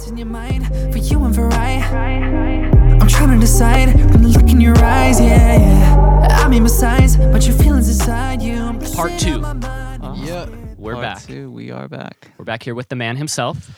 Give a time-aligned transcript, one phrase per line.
[0.00, 1.74] What's in your mind for you and for I?
[3.02, 6.26] I'm trying to decide from the look in your eyes, yeah, yeah.
[6.42, 8.80] I mean, besides, but your feelings inside you.
[8.94, 9.40] Part two.
[9.40, 10.02] my mind.
[10.02, 10.24] Uh-huh.
[10.24, 10.48] Yeah.
[10.78, 11.22] We're Part back.
[11.24, 12.30] Two, we are back.
[12.38, 13.70] We're back here with the man himself.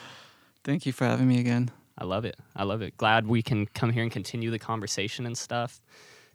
[0.62, 1.72] Thank you for having me again.
[1.98, 2.36] I love it.
[2.54, 2.96] I love it.
[2.96, 5.82] Glad we can come here and continue the conversation and stuff.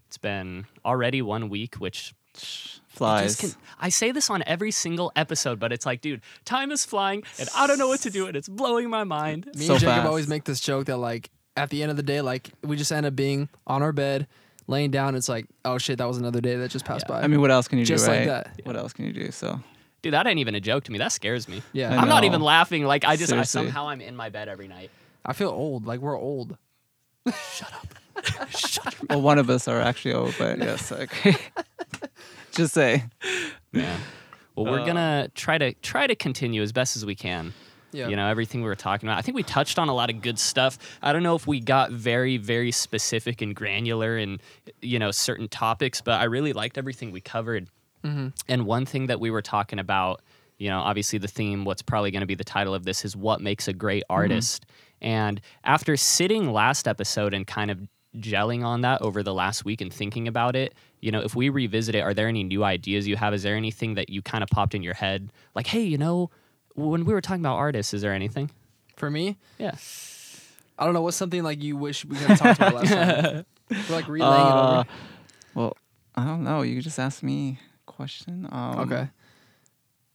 [0.08, 3.38] It's been already one week, which it Flies.
[3.38, 6.84] just can, I say this on every single episode, but it's like, dude, time is
[6.86, 9.46] flying, and I don't know what to do, and it's blowing my mind.
[9.56, 10.08] Me So and Jacob fast.
[10.08, 12.92] always make this joke that like at the end of the day, like we just
[12.92, 14.28] end up being on our bed,
[14.68, 15.14] laying down.
[15.16, 17.16] It's like, oh shit, that was another day that just passed Yeah.
[17.20, 17.22] by.
[17.24, 18.56] I mean, what else can you Just do, Just like right?
[18.56, 18.66] that.
[18.66, 19.32] What else can you do?
[19.32, 19.60] So
[20.04, 20.98] Dude, that ain't even a joke to me.
[21.00, 21.62] That scares me.
[21.74, 22.84] yeah, I I'm not even laughing.
[22.84, 24.90] Like I just I, somehow I'm in my bed every night.
[25.26, 25.86] I feel old.
[25.88, 26.58] Like we're old.
[29.10, 31.36] Well, one of us are actually old, but yes, I agree.
[32.52, 33.04] Just say.
[33.72, 34.00] Man.
[34.56, 37.54] Well, we're Uh, gonna try to try to continue as best as we can.
[37.92, 38.10] Yeah.
[38.10, 39.18] You know, everything we were talking about.
[39.18, 40.78] I think we touched on a lot of good stuff.
[41.02, 44.40] I don't know if we got very, very specific and granular in,
[44.82, 47.70] you know, certain topics, but I really liked everything we covered.
[48.04, 48.28] Mm-hmm.
[48.50, 50.22] And one thing that we were talking about,
[50.58, 53.16] you know, obviously the theme, what's probably going to be the title of this is
[53.16, 54.66] what makes a great artist.
[55.02, 57.80] And after sitting last episode and kind of
[58.20, 61.50] gelling on that over the last week and thinking about it, you know, if we
[61.50, 63.34] revisit it, are there any new ideas you have?
[63.34, 65.32] Is there anything that you kind of popped in your head?
[65.56, 66.30] Like, hey, you know,
[66.76, 68.50] when we were talking about artists, is there anything?
[68.96, 69.76] For me, Yeah.
[70.80, 71.02] I don't know.
[71.02, 73.46] What's something like you wish we could have talked about last time?
[73.90, 74.86] We're like relaying Uh, it over.
[75.56, 75.78] well,
[76.16, 76.62] I don't know.
[76.62, 78.48] You just ask me a question.
[78.52, 79.10] Um, Okay.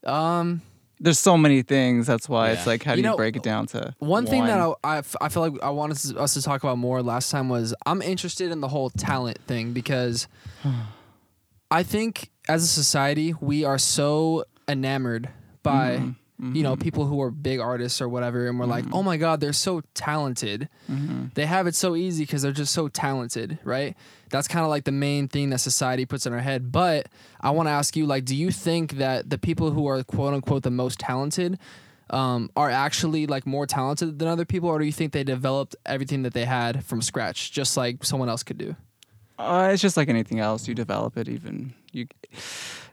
[0.04, 0.62] Um,
[1.02, 2.06] There's so many things.
[2.06, 2.52] That's why Yeah.
[2.54, 5.02] it's like, how do You you, know, break it down to one thing that I
[5.20, 8.50] I feel like I wanted us- to talk about more last time was I'm interested
[8.52, 10.28] in the whole talent thing because
[11.70, 15.28] I think as a society we are so enamored
[15.62, 15.98] by
[16.40, 19.02] Mhm, you know mhm, people who are big artists or whatever and we're like oh
[19.02, 21.32] my god they're so talented mhm.
[21.34, 23.96] they have it so easy because they're just so talented right
[24.32, 27.06] that's kind of like the main thing that society puts in our head but
[27.40, 30.34] i want to ask you like do you think that the people who are quote
[30.34, 31.56] unquote the most talented
[32.10, 35.76] um, are actually like more talented than other people or do you think they developed
[35.86, 38.74] everything that they had from scratch just like someone else could do
[39.38, 40.68] Uh, it's just like anything else.
[40.68, 41.26] You develop it.
[41.28, 42.06] Even you.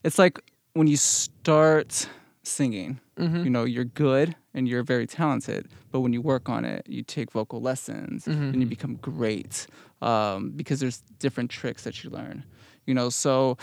[0.03, 0.39] It's like
[0.73, 2.07] when you start
[2.43, 2.99] singing.
[3.19, 3.43] mm-hmm.
[3.43, 7.01] You know, you're good and you're very talented, but when you work on it, you
[7.01, 8.51] take vocal lessons Mhm.
[8.53, 9.65] and you become great
[10.01, 12.43] um, because there's different tricks that you learn.
[12.85, 13.57] You know, so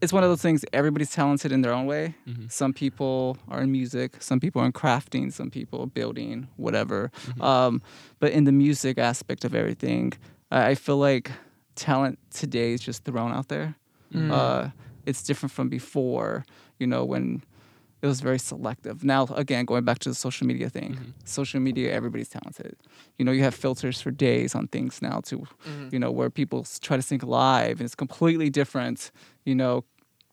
[0.00, 0.64] it's one of those things.
[0.72, 2.14] Everybody's talented in their own way.
[2.28, 2.50] Mhm.
[2.50, 7.10] Some people are in music, some people are in crafting, some people building, whatever.
[7.26, 7.42] Mhm.
[7.42, 7.82] Um,
[8.18, 10.12] but in the music aspect of everything,
[10.50, 11.30] I, I feel like
[11.76, 13.76] talent today is just thrown out there.
[14.12, 14.30] Mm.
[14.30, 14.70] Uh,
[15.06, 16.44] it's different from before,
[16.80, 17.42] you know, when
[18.02, 19.04] it was very selective.
[19.04, 21.12] Now, again, going back to the social media thing, Mhm.
[21.24, 22.74] social media, everybody's talented.
[23.18, 25.92] You know, you have filters for days on things now, too, Mhm.
[25.92, 29.10] you know, where people try to sync live and it's completely different,
[29.44, 29.84] you know,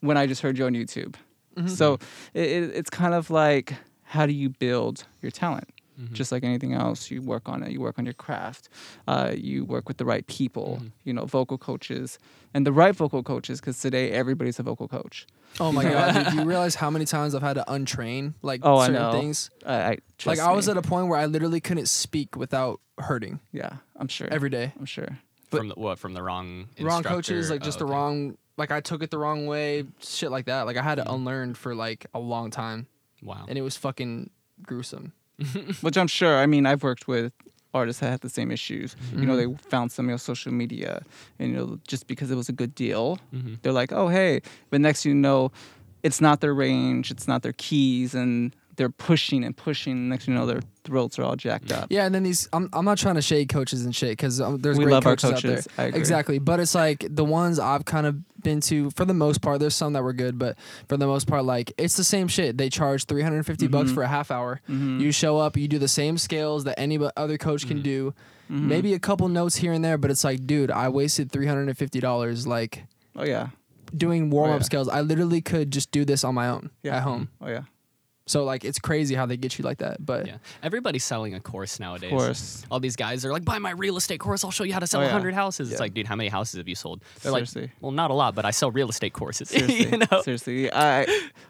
[0.02, 1.14] when I just heard you on YouTube.
[1.56, 1.70] Mhm.
[1.70, 2.00] So
[2.34, 2.42] it,
[2.80, 5.70] it's kind of like, how do you build your talent?
[6.00, 6.14] Mhm.
[6.14, 8.70] just like anything else you work on it you work on your craft
[9.08, 10.92] uh, you work with the right people Mhm.
[11.04, 12.18] you know vocal coaches
[12.54, 15.28] and the right vocal coaches because today everybody's a vocal coach.
[15.60, 18.62] Oh my god dude, do you realize how many times i've had to untrain like
[18.64, 19.12] Oh, I certain know.
[19.12, 19.50] things?
[19.66, 22.80] I, I like trust i was at a point where i literally couldn't speak without
[22.98, 23.40] hurting.
[23.52, 24.28] Yeah i'm sure.
[24.32, 24.74] Every day.
[24.80, 25.20] I'm sure.
[25.52, 28.72] But- from the, what from the wrong wrong coaches like just Oh, the wrong like
[28.72, 30.62] i took it the wrong way shit like that.
[30.68, 31.14] Like i had to Mhm.
[31.16, 32.88] unlearn for like a long time.
[33.22, 33.46] Wow.
[33.50, 34.30] and it was fucking
[34.64, 35.12] gruesome
[35.82, 37.32] which i'm sure i mean i've worked with
[37.74, 41.02] artists that had the same issues you know they found something on social media
[41.38, 43.62] and you know just because it was a good deal Mhm.
[43.62, 44.42] they're like oh hey
[44.72, 45.52] but next you know
[46.02, 50.34] it's not their range it's not their keys and they're pushing and pushing next thing
[50.34, 52.98] you know their throats are all jacked up yeah and then these i'm, I'm not
[52.98, 55.42] trying to shade coaches and shit because um, there's we great love our coaches, out
[55.44, 59.14] there coaches exactly but it's like the ones i've kind of been to for the
[59.14, 60.58] most part there's some that were good but
[60.88, 63.94] for the most part like it's the same shit they charge 350 bucks Mhm.
[63.94, 65.02] for a half hour Mhm.
[65.02, 67.84] you show up you do the same scales that any other coach can Mhm.
[67.84, 68.14] do
[68.50, 68.62] Mhm.
[68.62, 72.86] maybe a couple notes here and there but it's like dude i wasted $350 like
[73.16, 73.50] Oh yeah.
[73.96, 74.64] doing warm up yeah.
[74.66, 74.88] skills.
[74.88, 76.98] I literally could just do this on my own Yeah.
[76.98, 77.30] at home.
[77.42, 77.64] Oh yeah.
[78.30, 80.06] So like it's crazy how they get you like that.
[80.06, 80.38] But Yeah.
[80.62, 82.12] Everybody's selling a course nowadays.
[82.12, 82.64] Of course.
[82.70, 84.44] All these guys are like, buy my real estate course.
[84.44, 85.14] I'll show you how to sell Oh, a yeah.
[85.14, 85.72] 100 houses.
[85.72, 87.02] It's like, dude, how many houses have you sold?
[87.22, 87.62] They're Seriously.
[87.64, 89.50] like, well, not a lot, but I sell real estate courses.
[89.56, 89.90] Seriously.
[89.90, 90.22] you know?
[90.22, 90.72] Seriously.
[90.72, 91.04] I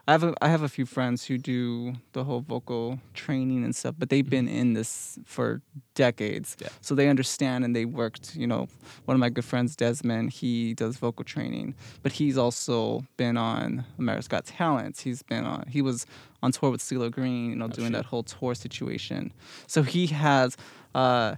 [0.08, 3.76] I have a, I have a few friends who do the whole vocal training and
[3.76, 4.56] stuff, but they've been mm-hmm.
[4.56, 5.62] in this for
[5.96, 6.56] decades.
[6.62, 6.70] Yeah.
[6.80, 8.70] So they understand and they worked, you know,
[9.04, 13.84] one of my good friends Desmond, he does vocal training, but he's also been on
[13.98, 15.02] America's Got Talent.
[15.02, 16.06] He's been on he was
[16.42, 17.94] on tour with CeeLo Green, you know, doing shit.
[17.94, 19.34] that whole tour situation.
[19.68, 20.58] So he has
[20.96, 21.36] uh,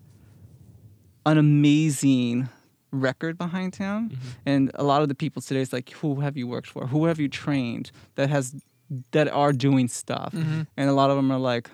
[1.25, 2.50] an amazing
[2.92, 6.48] record behind him, and a lot of the people today is like, who have you
[6.48, 6.88] worked for?
[6.88, 8.56] Who have you trained that has
[9.12, 10.33] that are doing stuff?
[10.33, 10.62] Mm-hmm.
[10.77, 11.69] And a lot of them are like.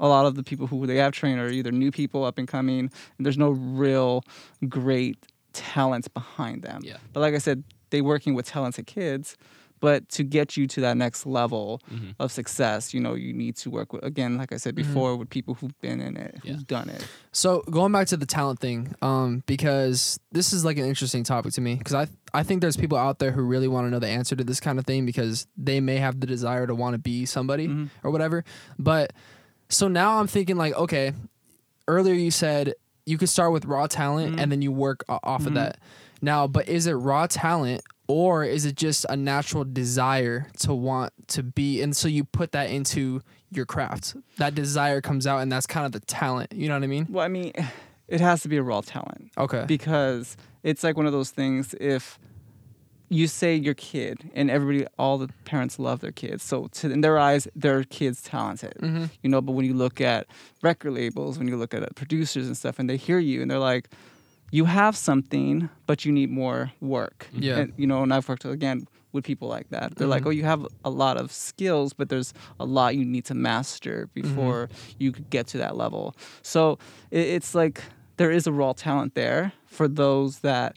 [0.00, 2.46] A lot of the people who they have trained are either new people up and
[2.46, 4.22] coming, and there's no real
[4.68, 5.18] great
[5.52, 6.82] talent behind them.
[6.84, 6.98] Yeah.
[7.12, 9.36] But like I said, they working with talented kids.
[9.80, 12.10] But to get you to that next level Mm-hmm.
[12.18, 15.30] of success, you know, you need to work with again, like I said before, with
[15.30, 16.56] people who've been in it, who've Yeah.
[16.66, 17.06] done it.
[17.32, 21.52] So going back to the talent thing, um, because this is like an interesting topic
[21.54, 23.98] to me, because I I think there's people out there who really want to know
[23.98, 26.92] the answer to this kind of thing because they may have the desire to want
[26.94, 27.88] to be somebody Mhm.
[28.04, 28.44] or whatever.
[28.78, 29.12] But
[29.70, 31.12] so now I'm thinking like, okay,
[31.86, 32.74] earlier you said
[33.06, 34.40] you could start with raw talent Mhm.
[34.42, 35.54] and then you work off of Mhm.
[35.54, 35.78] that.
[36.20, 41.12] Now, but is it raw talent or is it just a natural desire to want
[41.28, 44.14] to be and so you put that into your craft.
[44.36, 47.06] That desire comes out and that's kind of the talent, you know what I mean?
[47.08, 47.52] Well, I mean,
[48.08, 49.64] it has to be a raw talent Okay.
[49.66, 51.74] because it's like one of those things.
[51.80, 52.18] If
[53.10, 57.00] you say your kid and everybody, all the parents love their kids, so to, in
[57.00, 58.74] their eyes, their kid's talented.
[58.82, 59.04] mm-hmm.
[59.22, 60.26] you know but when you look at
[60.62, 63.58] record labels when you look at producers and stuff and they hear you and they're
[63.58, 63.88] like
[64.50, 67.58] you have something but you need more work Yeah.
[67.58, 70.26] and you know and i've worked again with people like that they're like Mhm.
[70.26, 74.08] oh you have a lot of skills but there's a lot you need to master
[74.08, 74.22] mm-hmm.
[74.22, 74.68] before
[74.98, 76.78] you could get to that level so
[77.10, 77.82] it, it's like
[78.16, 80.76] there is a raw talent there for those that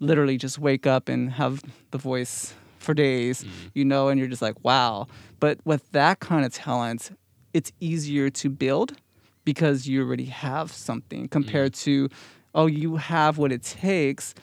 [0.00, 3.68] literally just wake up and have the voice for days, mm-hmm.
[3.74, 5.06] you know, and you're just like, wow.
[5.40, 7.16] But with that kind of talent,
[7.52, 8.96] it's easier to build
[9.44, 12.08] because you already have something compared mm-hmm.
[12.08, 12.14] to,
[12.54, 14.34] oh, you have what it takes,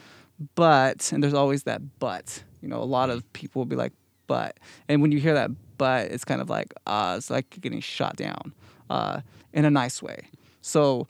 [0.56, 2.44] but, and there's always that but.
[2.62, 3.94] You know, a lot of people will be like,
[4.28, 4.60] but.
[4.88, 7.82] And when you hear that but, it's kind of like, uh, it's like you're getting
[7.82, 8.54] shot down
[8.90, 9.22] uh,
[9.54, 10.30] in a nice way.
[10.62, 11.08] So,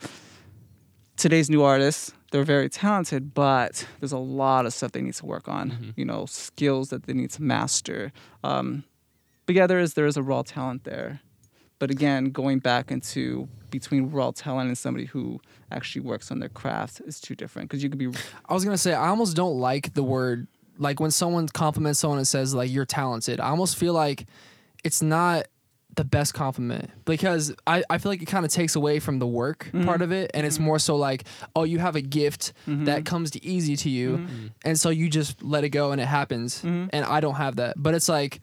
[1.17, 5.25] today's new artists they're very talented but there's a lot of stuff they need to
[5.25, 8.11] work on you know skills that they need to master
[8.43, 8.83] um,
[9.45, 11.21] but yeah there is there is a raw talent there
[11.79, 15.39] but again going back into between raw talent and somebody who
[15.71, 18.09] actually works on their craft is too different because you could be
[18.47, 22.19] I was gonna say I almost don't like the word like when someone compliments someone
[22.19, 23.39] and says like you're talented.
[23.39, 24.27] I almost feel like
[24.83, 25.47] it's not
[25.95, 29.27] the best compliment because I, I feel like it kind of takes away from the
[29.27, 29.85] work mm-hmm.
[29.85, 30.65] part of it and it's mm-hmm.
[30.65, 31.23] more so like
[31.55, 32.83] oh you have a gift mm-hmm.
[32.83, 34.27] that comes to easy to you
[34.65, 37.75] and so you just let it go and it happens and I don't have that.
[37.77, 38.41] But it's like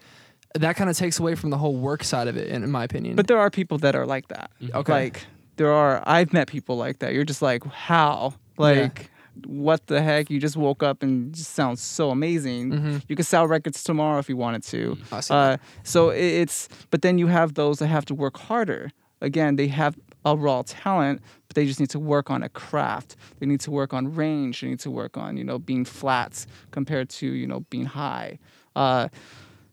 [0.55, 2.85] that kind of takes away from the whole work side of it in, in my
[2.85, 3.17] opinion.
[3.17, 4.51] But there are people that are like that.
[4.75, 4.93] Okay.
[4.93, 5.27] like
[5.57, 7.13] there are i've met people like that.
[7.15, 8.35] You're just like how?
[8.59, 9.11] Like
[9.47, 10.31] what the heck?
[10.31, 12.71] You just woke up and just sounds so amazing.
[12.73, 13.03] Mhm.
[13.09, 14.99] you could sell records tomorrow if you wanted to.
[15.11, 15.33] I see.
[15.35, 18.91] Uh, so i- it's but then you have those that have to work harder.
[19.23, 23.17] Again they have a raw talent but they just need to work on a craft.
[23.41, 24.61] They need to work on range.
[24.61, 28.39] They need to work on you know being flats compared to you know being high.
[28.77, 29.11] Uh, i-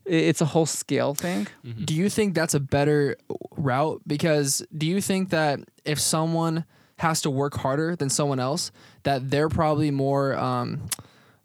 [0.09, 1.47] it's a whole scale thing.
[1.85, 3.15] Do you think that's a better
[3.55, 4.01] route?
[4.07, 6.65] Because do you think that if someone
[6.97, 8.71] has to work harder than someone else,
[9.03, 10.89] that they're probably more um,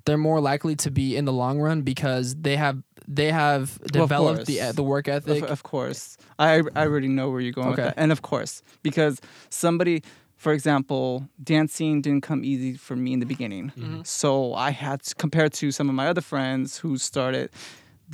[0.05, 4.07] they're more likely to be in the long run because they have they have Well,
[4.07, 5.45] developed the the work ethic.
[5.45, 7.83] of course, I I already know where you're going Okay.
[7.85, 9.21] with that, and of course, because
[9.51, 10.03] somebody,
[10.37, 13.73] for example, dancing didn't come easy for me in the beginning,
[14.05, 17.51] so I had to, compared to some of my other friends who started,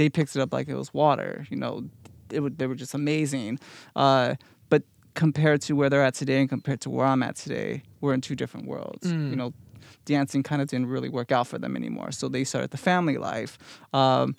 [0.01, 1.47] they picked it up like it was water.
[1.51, 1.73] You know,
[2.33, 3.59] it would, they were just amazing.
[3.95, 4.35] Uh,
[4.71, 4.83] but
[5.15, 8.21] compared to where they're at today and compared to where I'm at today, we're in
[8.23, 9.07] two different worlds.
[9.07, 9.31] Mm.
[9.31, 9.53] You know,
[10.07, 13.19] dancing kind of didn't really work out for them anymore, so they started the family
[13.19, 13.59] life.
[13.93, 14.37] Um,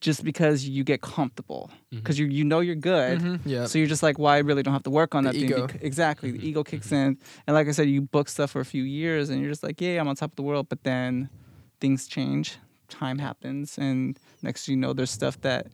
[0.00, 3.64] just because you get comfortable because you you know you're good Mhm, yeah.
[3.64, 5.48] so you're just like well i really don't have to work on The that thing
[5.48, 5.66] ego.
[5.66, 8.64] bec- exactly the ego kicks in and like i said you book stuff for a
[8.74, 11.30] few years and you're just like yeah i'm on top of the world but then
[11.80, 12.58] things change
[12.88, 15.66] time happens and next you know there's stuff that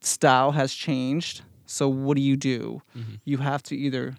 [0.00, 1.42] style has changed.
[1.66, 2.82] So what do you do?
[3.24, 4.16] You have to either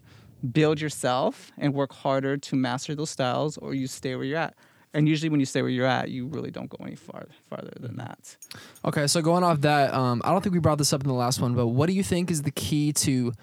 [0.52, 4.56] build yourself and work harder to master those styles or you stay where you're at.
[4.94, 7.74] And usually when you stay where you're at you really don't go any far, farther
[7.80, 8.36] than that.
[8.84, 11.14] Okay, so going off that, um, I don't think we brought this up in the
[11.14, 13.34] last one, but what do you think is the key to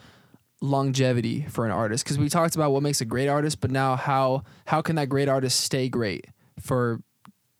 [0.60, 2.04] longevity for an artist?
[2.04, 5.08] Because we talked about what makes a great artist, but now how how can that
[5.08, 6.26] great artist stay great
[6.60, 7.00] for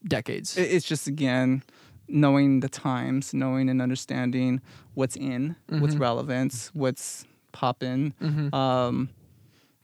[0.07, 0.57] decades?
[0.57, 1.63] It's just again
[2.09, 4.61] knowing the times, knowing and understanding
[4.95, 6.01] what's in, what's Mhm.
[6.01, 8.13] relevant, what's popping.
[8.21, 8.53] Mhm.
[8.55, 9.09] Um,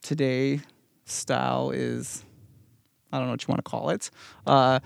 [0.03, 0.61] today,
[1.07, 2.25] style is
[3.13, 4.09] I don't know what you want to call it,
[4.47, 4.79] uh,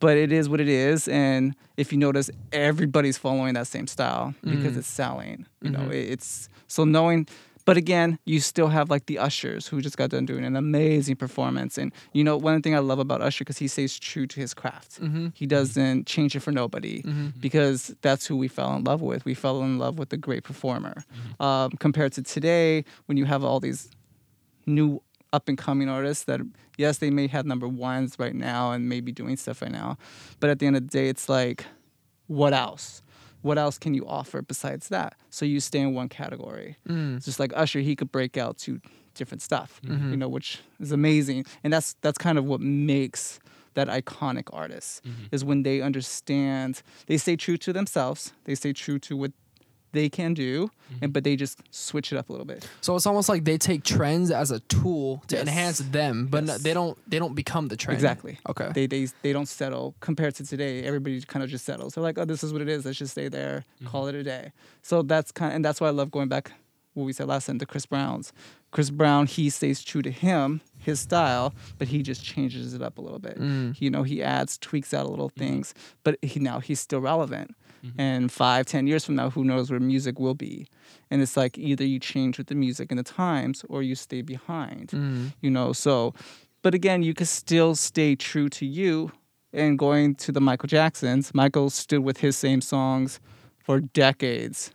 [0.00, 1.06] but it is what it is.
[1.06, 4.78] And if you notice, everybody's following that same style because Mhm.
[4.78, 5.46] it's selling.
[5.60, 5.92] You know, Mhm.
[5.94, 7.28] it, it's so knowing.
[7.64, 11.16] But again, you still have like the ushers who just got done doing an amazing
[11.16, 11.78] performance.
[11.78, 14.52] And you know, one thing I love about Usher because he stays true to his
[14.54, 15.00] craft.
[15.00, 15.28] Mm-hmm.
[15.34, 17.28] He doesn't change it for nobody Mm-hmm.
[17.40, 19.24] because that's who we fell in love with.
[19.24, 21.04] We fell in love with a great performer.
[21.04, 21.42] Mm-hmm.
[21.42, 23.90] Um, compared to today, when you have all these
[24.66, 25.00] new
[25.32, 26.40] up and coming artists that,
[26.76, 29.96] yes, they may have number ones right now and maybe doing stuff right now,
[30.40, 31.64] but at the end of the day, it's like,
[32.26, 33.02] what else?
[33.42, 35.14] What else can you offer besides that?
[35.30, 36.76] So you stay in one category.
[36.88, 37.16] Mm.
[37.16, 38.80] It's just like Usher, he could break out to
[39.14, 40.10] different stuff, Mhm.
[40.12, 41.44] you know, which is amazing.
[41.62, 43.38] And that's that's kind of what makes
[43.74, 48.98] that iconic artist is when they understand, they stay true to themselves, they stay true
[48.98, 49.32] to what
[49.92, 51.10] they can do, and mm-hmm.
[51.12, 52.66] but they just switch it up a little bit.
[52.80, 55.42] So it's almost like they take trends as a tool to Yes.
[55.42, 57.96] enhance them, but no- they don't they don't become the trend.
[57.96, 58.38] Exactly.
[58.48, 58.70] Okay.
[58.74, 60.82] They they they don't settle compared to today.
[60.82, 61.94] Everybody kind of just settles.
[61.94, 62.84] They're like, oh, this is what it is.
[62.84, 63.86] Let's just stay there, mm-hmm.
[63.86, 64.52] call it a day.
[64.82, 66.52] So that's kind, of, and that's why I love going back.
[66.94, 68.34] What we said last time to Chris Brown's.
[68.70, 72.98] Chris Brown, he stays true to him, his style, but he just changes it up
[72.98, 73.38] a little bit.
[73.40, 73.80] Mm.
[73.80, 75.40] You know, he adds, tweaks out a little mm-hmm.
[75.40, 77.54] things, but he now he's still relevant.
[77.98, 80.66] And five, ten years from now, who knows where music will be?
[81.10, 84.22] And it's like either you change with the music and the times, or you stay
[84.22, 85.32] behind Mm.
[85.40, 85.72] you know?
[85.72, 86.14] So
[86.62, 89.10] but again you could still stay true to you
[89.52, 91.34] and going to the michael jacksons.
[91.34, 93.18] Michael stood with his same songs
[93.58, 94.70] for decades.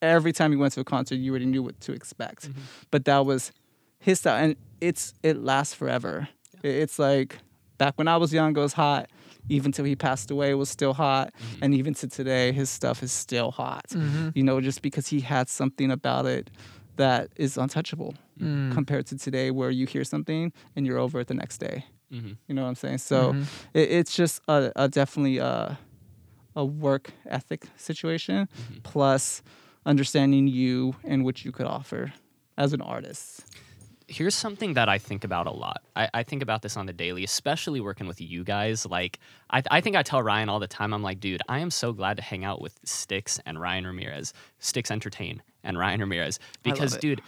[0.00, 2.50] Every time you went to a concert you already knew what to expect.
[2.90, 3.52] But that was
[4.00, 6.28] his style and it's it lasts forever.
[6.64, 7.38] I- it's like
[7.78, 9.10] back when i was young it was hot
[9.48, 13.12] even till he passed away was still hot and even to today his stuff is
[13.12, 14.32] still hot Mhm.
[14.34, 16.50] you know just because he had something about it
[16.96, 18.72] that is untouchable Mm.
[18.72, 22.36] compared to today where you hear something and you're over it the next day Mhm.
[22.48, 23.46] you know what i'm saying so Mhm.
[23.74, 25.78] it, it's just a, a definitely a,
[26.56, 28.48] a work ethic situation
[28.82, 29.42] plus
[29.86, 32.12] understanding you and what you could offer
[32.56, 33.44] as an artist
[34.12, 35.82] here's something that I think about a lot.
[35.96, 38.84] I, I think about this on the daily, especially working with you guys.
[38.84, 39.18] Like,
[39.50, 41.92] I, I think I tell Ryan all the time, I'm like, dude, I am so
[41.92, 46.38] glad to hang out with Sticks and Ryan Ramirez, Sticks Entertain and Ryan Ramirez.
[46.62, 47.22] Because, dude,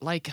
[0.00, 0.28] like,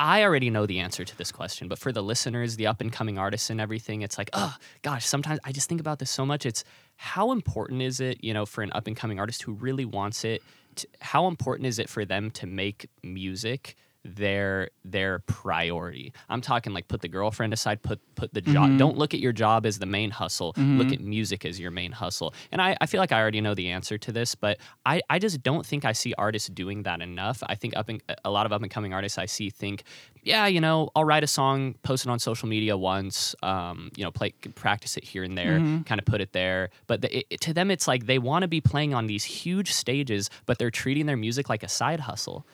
[0.00, 2.92] I already know the answer to this question, but for the listeners, the up and
[2.92, 6.26] coming artists and everything, it's like, oh gosh, sometimes I just think about this so
[6.26, 6.44] much.
[6.44, 6.64] It's
[6.96, 10.24] how important is it, you know, for an up and coming artist who really wants
[10.24, 10.42] it?
[10.76, 16.12] To, how important is it for them to make music their their priority?
[16.28, 18.68] I'm talking like put the girlfriend aside, put put the job.
[18.68, 18.78] Mm-hmm.
[18.78, 20.52] Don't look at your job as the main hustle.
[20.54, 20.78] Mm-hmm.
[20.78, 22.34] Look at music as your main hustle.
[22.52, 25.18] And I, I feel like I already know the answer to this, but I, I
[25.18, 27.42] just don't think I see artists doing that enough.
[27.46, 29.84] I think up and a lot of up and coming artists I see think,
[30.24, 34.02] yeah, you know, I'll write a song, post it on social media once, um, you
[34.04, 36.70] know, play practice it here and there, kind of put it there.
[36.86, 39.70] But the, it, to them, it's like they want to be playing on these huge
[39.72, 42.46] stages, but they're treating their music like a side hustle.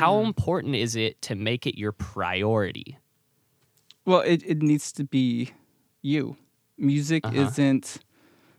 [0.00, 2.96] How important is it to make it your priority?
[4.06, 5.50] well it, it needs to be
[6.00, 6.36] you
[6.78, 7.36] music Uh-huh.
[7.42, 7.98] isn't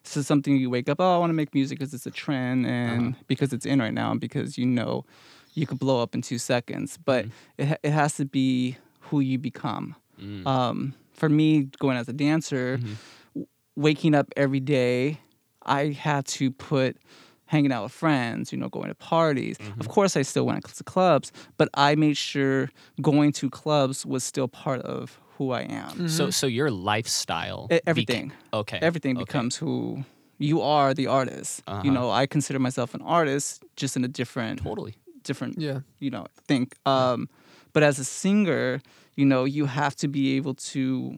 [0.04, 2.66] so something you wake up oh i want to make music because it's a trend
[2.68, 5.06] and because it's in right now and because you know
[5.54, 7.26] you could blow up in two seconds but
[7.58, 9.96] it, ha- it has to be who you become.
[10.22, 10.46] Mm.
[10.46, 15.20] um, for me going as a dancer w- waking up every day
[15.66, 16.98] i had to put
[17.46, 19.58] hanging out with friends you know going to parties.
[19.80, 22.70] Of course i still went to clubs but i made sure
[23.02, 26.10] going to clubs was still part of who i am.
[26.10, 28.34] So, so your lifestyle, beca- everything.
[28.54, 29.24] okay, everything okay.
[29.24, 30.04] becomes who
[30.38, 31.64] you are the artist.
[31.66, 31.82] Uh-huh.
[31.86, 34.96] you know i consider myself an artist just in a different totally.
[35.24, 35.80] Different Yeah.
[36.00, 37.30] you know think um
[37.74, 38.82] but as a singer
[39.16, 41.16] you know you have to be able to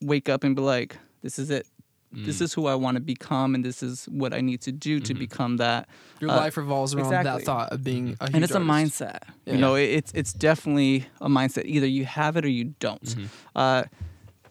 [0.00, 1.66] wake up and be like this is it
[2.12, 2.42] this Mm.
[2.42, 5.04] is who i want to become and this is what i need to do Mm-hmm.
[5.04, 5.88] to become that
[6.20, 9.18] Your Uh, life revolves around that thought of being a huge and it's a mindset
[9.46, 9.54] Yeah.
[9.54, 13.02] you know it, it's it's definitely a mindset either you have it or you don't
[13.02, 13.26] Mm-hmm.
[13.56, 13.82] uh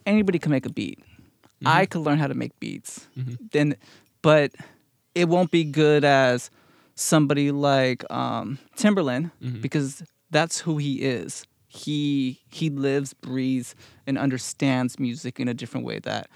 [0.05, 0.99] anybody can make a beat
[1.65, 3.35] i could learn how to make beats Mm-hmm.
[3.51, 3.75] then
[4.21, 4.51] but
[5.15, 6.49] it won't be good as
[6.95, 9.61] somebody like um Timbaland Mm-hmm.
[9.61, 15.85] because that's who he is he he lives breathes and understands music in a different
[15.85, 16.27] way that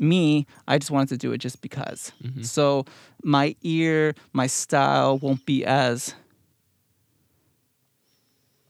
[0.00, 2.42] me i just wanted to do it just because Mm-hmm.
[2.42, 2.84] so
[3.22, 6.14] my ear my style won't be as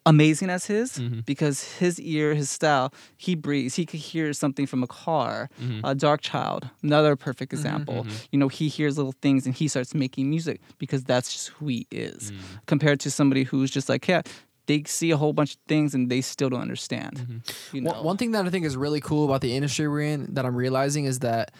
[0.04, 1.20] amazing as his Mm-hmm.
[1.26, 5.84] because his ear his style he breathes he could hear something from a car Mm-hmm.
[5.84, 10.28] a Darkchild another perfect example you know he hears little things and he starts making
[10.28, 12.56] music because that's just who he is Mm-hmm.
[12.66, 14.22] compared to somebody who's just like yeah
[14.66, 17.42] they see a whole bunch of things and they still don't understand.
[17.72, 20.02] You know, One, one thing that I think is really cool about the industry we're
[20.02, 21.50] in that I'm realizing is that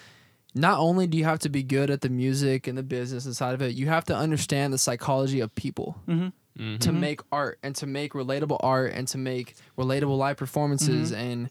[0.54, 3.54] not only do you have to be good at the music and the business inside
[3.54, 6.28] of it, you have to understand the psychology of people Mm-hmm.
[6.56, 7.00] To mm-hmm.
[7.00, 11.20] make art and to make relatable art and to make relatable live performances Mm-hmm.
[11.20, 11.50] and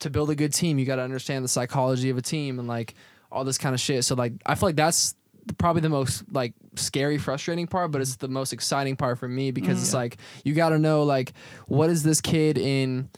[0.00, 0.78] to build a good team.
[0.78, 2.94] You got to understand the psychology of a team and like
[3.30, 4.04] all this kind of shit.
[4.04, 5.14] So like I feel like that's
[5.58, 9.50] probably the most like scary frustrating part but it's the most exciting part for me
[9.50, 11.32] because mm, it's like you got to know like
[11.66, 13.08] what is this kid in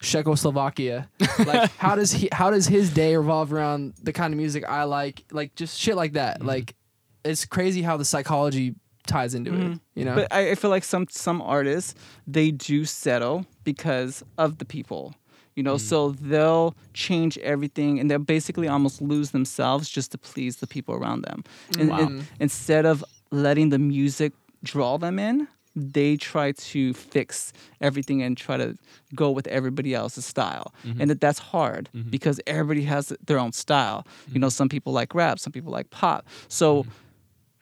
[0.00, 1.08] Czechoslovakia.
[1.44, 4.84] like how does he how does his day revolve around the kind of music I
[4.84, 5.24] like?
[5.30, 6.38] Like just shit like that.
[6.38, 6.48] Mm-hmm.
[6.48, 6.74] Like
[7.24, 8.74] it's crazy how the psychology
[9.08, 9.58] ties into it.
[9.58, 9.74] Mm-hmm.
[9.94, 10.14] You know?
[10.14, 11.94] But I, I feel like some some artists
[12.26, 15.14] they do settle because of the people.
[15.56, 15.80] You know, mm.
[15.80, 20.94] so they'll change everything and they'll basically almost lose themselves just to please the people
[20.94, 21.42] around them.
[21.76, 28.22] And, and instead of letting the music draw them in, they try to fix everything
[28.22, 28.76] and try to
[29.16, 30.72] go with everybody else's style.
[30.84, 31.00] Mm-hmm.
[31.00, 32.08] And that that's hard mm-hmm.
[32.08, 34.06] because everybody has their own style.
[34.32, 36.24] You know, some people like rap, some people like pop.
[36.46, 36.86] So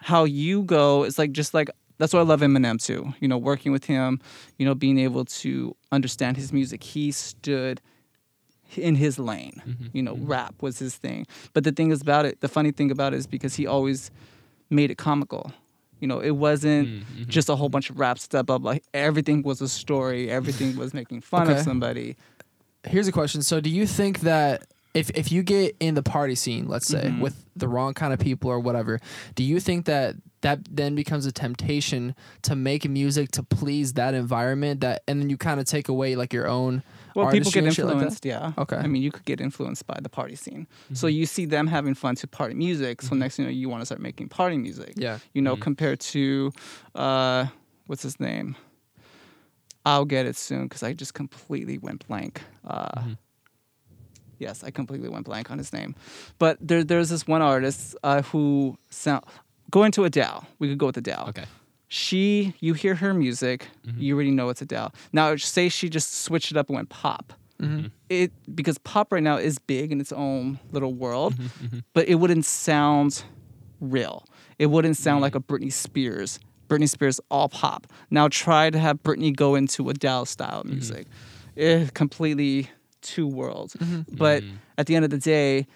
[0.07, 3.13] how you go is like just like that's why I love Eminem too.
[3.19, 4.21] You know, working with him,
[4.57, 6.85] you know, being able to understand his music.
[6.85, 7.81] He stood
[8.77, 9.61] in his lane.
[9.67, 9.87] Mm-hmm.
[9.95, 10.29] You know, mm-hmm.
[10.29, 11.27] rap was his thing.
[11.55, 14.13] But the thing is about it, the funny thing about it is because he always
[14.71, 15.53] made it comical.
[15.99, 17.25] You know, it wasn't mm-hmm.
[17.29, 18.77] just a whole bunch of rap stuff, blah blah.
[18.95, 20.31] Everything was a story.
[20.31, 21.59] Everything was making fun Okay.
[21.59, 22.17] of somebody.
[22.85, 23.43] Here's a question.
[23.43, 27.05] So, do you think that if if you get in the party scene, let's say,
[27.05, 27.21] Mm-hmm.
[27.21, 29.01] with the wrong kind of people or whatever,
[29.35, 34.15] do you think that that then becomes a temptation to make music to please that
[34.15, 36.83] environment that, and then you kind of take away like your own.
[37.15, 38.53] Well, people get and shit like influenced, yeah.
[38.59, 38.77] Okay.
[38.77, 40.67] I mean, you could get influenced by the party scene.
[40.93, 43.01] So you see them having fun to party music.
[43.01, 44.93] So next thing you know, you want to start making party music.
[44.97, 45.19] Yeah.
[45.33, 46.53] You know, compared to,
[46.95, 47.47] uh,
[47.87, 48.55] what's his name?
[49.87, 52.43] I'll get it soon because I just completely went blank.
[52.67, 53.03] Uh,
[54.39, 55.95] Yes, I completely went blank on his name.
[56.39, 59.25] But there, there's this one artist uh, who sound.
[59.71, 60.47] Go into Adele.
[60.59, 61.45] We could go with Adele Okay.
[61.89, 64.01] she you hear her music Mm-hmm.
[64.01, 67.33] you already know it's adele now say she just switched it up and went pop
[67.61, 67.87] Mm-hmm.
[68.11, 72.17] it because pop right now is big in its own little world Mm-hmm, but it
[72.17, 73.23] wouldn't sound
[73.81, 74.25] real
[74.59, 79.03] it wouldn't sound like a britney spears britney spears all pop now try to have
[79.03, 80.75] britney go into adele style Mm-hmm.
[80.75, 81.07] music
[81.57, 82.69] eh, completely
[83.07, 84.03] two worlds mm-hmm.
[84.17, 84.57] but mm-hmm.
[84.79, 85.67] at the end of the day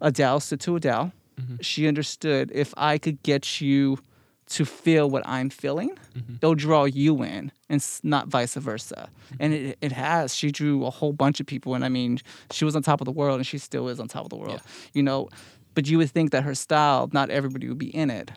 [0.00, 1.56] adele said to adele mm-hmm.
[1.60, 3.98] she understood if i could get you
[4.46, 5.98] to feel what I'm feeling,
[6.40, 9.08] they'll draw you in, and not vice versa.
[9.40, 10.34] And it, it has.
[10.34, 12.18] She drew a whole bunch of people, and I mean,
[12.50, 14.36] she was on top of the world, and she still is on top of the
[14.36, 14.60] world.
[14.92, 15.28] You know,
[15.74, 18.32] but you would think that her style, not everybody would be in it.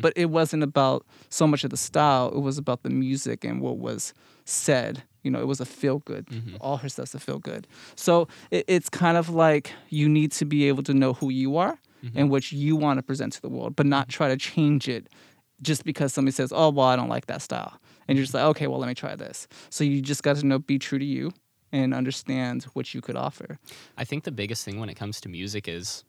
[0.00, 3.60] But it wasn't about so much of the style; it was about the music and
[3.60, 4.14] what was
[4.44, 5.02] said.
[5.22, 6.26] You know, it was a feel good.
[6.26, 6.56] Mm-hmm.
[6.60, 7.66] All her stuff's a feel good.
[7.94, 11.56] So it, it's kind of like you need to be able to know who you
[11.56, 12.18] are mm-hmm.
[12.18, 14.16] and what you want to present to the world, but not mm-hmm.
[14.16, 15.08] try to change it
[15.60, 18.44] just because somebody says, "Oh, well, I don't like that style," and you're just like,
[18.44, 21.04] "Okay, well, let me try this." So you just got to know, be true to
[21.04, 21.32] you,
[21.70, 23.58] and understand what you could offer.
[23.96, 26.04] I think the biggest thing when it comes to music is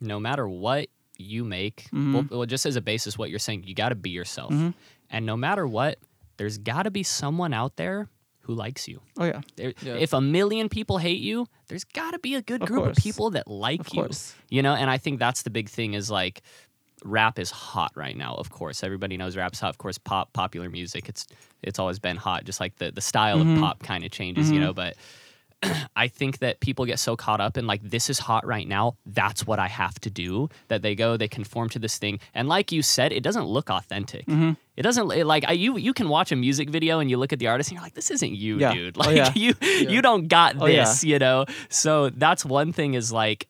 [0.00, 0.88] no matter what
[1.18, 2.14] you make, Mm-hmm.
[2.14, 4.52] well, well, just as a basis, what you're saying, you got to be yourself.
[5.10, 5.98] And no matter what,
[6.36, 8.08] there's got to be someone out there
[8.42, 9.00] who likes you.
[9.18, 9.94] Oh yeah, There, Yeah.
[9.94, 12.98] If a million people hate you, there's got to be a good Of group course.
[12.98, 14.02] of people that like Of you.
[14.02, 14.34] course.
[14.50, 16.42] You know, and I think that's the big thing is like
[17.04, 18.34] rap is hot right now.
[18.34, 19.70] Of course, everybody knows rap's hot.
[19.70, 21.26] Of course, pop popular music it's
[21.62, 22.44] it's always been hot.
[22.44, 23.54] Just like the the style Mm-hmm.
[23.54, 24.72] of pop kind of changes, you know.
[24.72, 24.96] But
[25.96, 28.96] I think that people get so caught up in like this is hot right now.
[29.06, 30.48] That's what I have to do.
[30.68, 33.70] That they go, they conform to this thing, and like you said, it doesn't look
[33.70, 34.26] authentic.
[34.26, 34.52] Mm-hmm.
[34.76, 35.76] It doesn't it, like I, you.
[35.76, 37.94] You can watch a music video and you look at the artist and you're like,
[37.94, 38.72] this isn't you, Yeah.
[38.72, 38.96] dude.
[38.96, 39.32] Oh, Like yeah.
[39.34, 40.84] you, you don't got Oh, yeah.
[40.84, 41.44] this, you know.
[41.68, 43.48] So that's one thing is like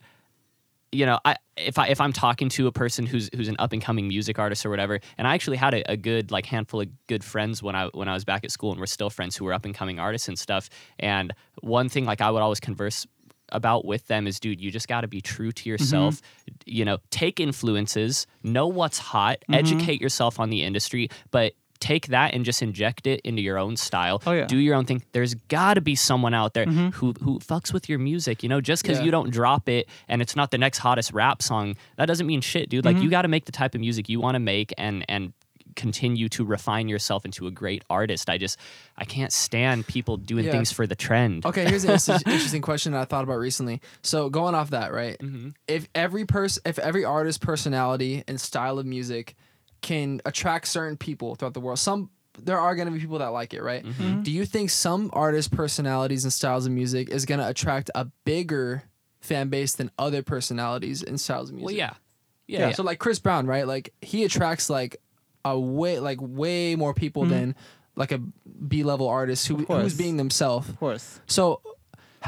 [0.93, 3.73] you know, I if I if I'm talking to a person who's who's an up
[3.73, 6.83] and coming music artist or whatever, and I actually had a, a good like handful
[6.83, 9.37] of good friends when I when I was back at school, and we're still friends
[9.37, 10.69] who were up and coming artists and stuff.
[10.99, 13.07] And one thing like I would always converse
[13.49, 16.17] about with them is, dude, you just got to be true to yourself.
[16.17, 16.55] Mm-hmm.
[16.67, 19.55] You know, take influences, know what's hot, mm-hmm.
[19.55, 23.77] educate yourself on the industry, but take that and just inject it into your own
[23.77, 24.23] style.
[24.27, 24.47] Oh, yeah.
[24.47, 25.03] Do your own thing.
[25.13, 28.43] There's got to be someone out there who who fucks with your music.
[28.43, 29.05] You know, just because Yeah.
[29.07, 32.41] you don't drop it and it's not the next hottest rap song, that doesn't mean
[32.41, 32.85] shit, dude.
[32.85, 35.33] Like you got to make the type of music you want to make and and
[35.75, 38.29] continue to refine yourself into a great artist.
[38.29, 38.59] I just
[38.99, 40.53] I can't stand people doing Yeah.
[40.53, 41.47] things for the trend.
[41.47, 41.93] Okay, here's an
[42.27, 43.81] interesting question that I thought about recently.
[44.03, 45.17] So going off that, right?
[45.19, 45.49] Mm-hmm.
[45.67, 49.35] If every person, if every artist's personality and style of music
[49.83, 53.53] can attract certain people throughout the world, some there are gonna be people that like
[53.53, 53.85] it, right?
[53.85, 54.23] Mm-hmm.
[54.23, 58.85] Do you think some artists' personalities and styles of music is gonna attract a bigger
[59.21, 61.67] fan base than other personalities and styles of music?
[61.67, 61.95] Well, yeah.
[62.47, 62.59] Yeah.
[62.61, 62.69] Yeah.
[62.69, 62.75] yeah.
[62.75, 63.67] So like Chris Brown, right?
[63.67, 64.97] Like he attracts like
[65.45, 67.55] a way like way more people than
[67.97, 70.69] like a B level artist who who's being themselves.
[70.69, 71.21] Of course.
[71.27, 71.61] So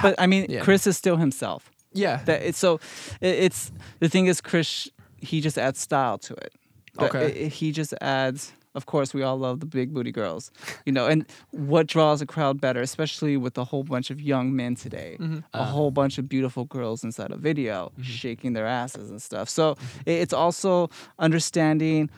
[0.03, 0.61] But I mean, Yeah.
[0.61, 1.71] Chris is still himself.
[1.93, 2.75] yeah, That it's so
[3.21, 4.89] it, it's the thing is Chris
[5.19, 6.53] he just adds style to it.
[6.95, 7.27] But Okay.
[7.27, 10.51] it- it- he just adds of course we all love the big booty girls.
[10.85, 14.55] You know, and what draws a crowd better, especially with a whole bunch of young
[14.55, 15.17] men today.
[15.21, 15.39] Mm-hmm.
[15.55, 15.65] A uh-huh.
[15.71, 18.03] whole bunch of beautiful girls inside a video mm-hmm.
[18.03, 19.49] shaking their asses and stuff.
[19.49, 20.11] So mm-hmm.
[20.11, 22.11] it- it's also understanding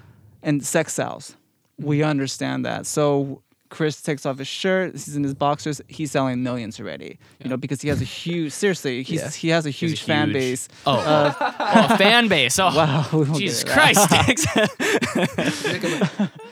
[0.43, 1.37] and sex sells.
[1.79, 2.87] We understand that.
[2.87, 3.43] So
[3.77, 4.93] Chris takes off his shirt.
[4.93, 5.83] He's in his boxers.
[5.87, 7.19] He's selling millions already.
[7.45, 8.53] You know, because he has a huge.
[8.53, 9.31] Seriously, he's Yeah.
[9.31, 10.67] he has a huge, He's a fan base.
[10.87, 10.97] Oh,
[11.39, 12.59] oh, a fan base.
[12.59, 13.95] Oh, Wow, we won't get Jesus into that.
[13.95, 14.49] Christ.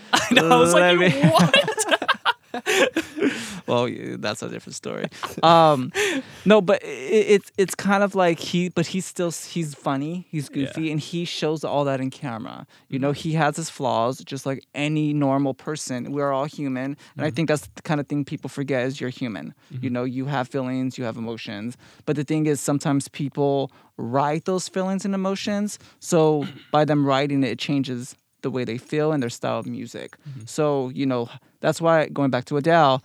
[0.13, 0.51] I know.
[0.51, 1.55] I was like, me- what?
[3.69, 5.07] well, that's a different story.
[5.43, 5.93] Um,
[6.45, 10.49] no, but it, it's it's kind of like he, but he's still he's funny, he's
[10.49, 12.67] goofy, and he shows all that in camera.
[12.89, 13.29] You know, mm-hmm.
[13.29, 16.13] he has his flaws, just like any normal person.
[16.13, 17.35] We're all human, and I mm-hmm.
[17.35, 19.55] think that's the kind of thing people forget is you're human.
[19.71, 19.93] You mm-hmm.
[19.93, 24.69] know, you have feelings, you have emotions, but the thing is, sometimes people write those
[24.69, 25.79] feelings and emotions.
[26.01, 29.67] So by them writing it, it changes the way they feel and their style of
[29.67, 30.17] music.
[30.45, 31.29] So you know,
[31.61, 33.03] that's why going back to Adele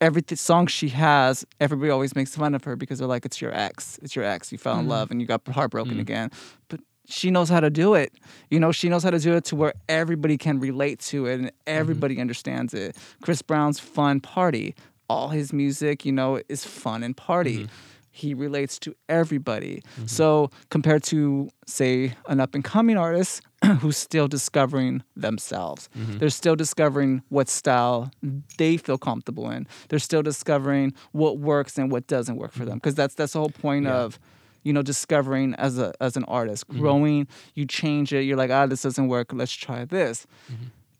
[0.00, 3.40] every th- song she has, everybody always makes fun of her because they're like, "It's
[3.40, 3.98] your ex.
[4.02, 4.52] It's your ex.
[4.52, 4.90] You fell in mm-hmm.
[4.90, 6.00] love and you got heartbroken mm.
[6.00, 6.30] again."
[6.68, 8.12] But she knows how to do it.
[8.50, 11.34] You know, she knows how to do it to where everybody can relate to it
[11.34, 11.56] and mm-hmm.
[11.66, 12.96] everybody understands it.
[13.22, 14.74] Chris Brown's fun party.
[15.08, 17.60] All his music, you know, is fun and party.
[17.60, 17.74] Mm-hmm.
[18.18, 19.82] He relates to everybody.
[19.94, 20.06] Mm-hmm.
[20.06, 23.42] So compared to, say, an up and coming artist
[23.78, 26.18] who's still discovering themselves, mm-hmm.
[26.18, 28.10] they're still discovering what style
[28.58, 29.68] they feel comfortable in.
[29.88, 32.70] They're still discovering what works and what doesn't work for mm-hmm.
[32.70, 32.78] them.
[32.78, 34.18] Because that's that's the whole point of
[34.64, 36.66] you know discovering as a as an artist.
[36.68, 40.26] Growing you change it you're like ah this doesn't work let's try this.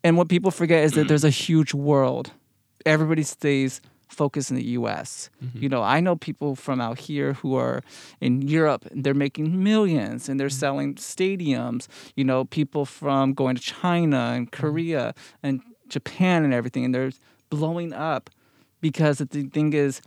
[0.05, 2.31] And what people forget is that there's a huge world.
[2.87, 5.31] Everybody stays focused in the US.
[5.45, 5.63] Mm-hmm.
[5.63, 7.83] You know, I know people from out here who are
[8.21, 10.59] in Europe and they're making millions and they're mm-hmm.
[10.59, 11.89] selling stadiums.
[12.17, 14.61] You know, people from going to China and mm-hmm.
[14.61, 17.13] Korea and Japan and everything and they're
[17.51, 18.31] blowing up
[18.81, 20.01] because the thing is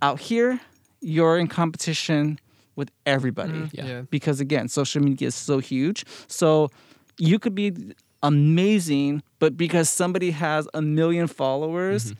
[0.00, 0.60] out here
[1.00, 2.38] you're in competition
[2.76, 3.86] with everybody mm, Yeah.
[3.86, 4.02] yeah.
[4.02, 6.04] because again, social media is so huge.
[6.26, 6.70] So
[7.18, 12.14] you could be amazing, but because somebody has a million followers,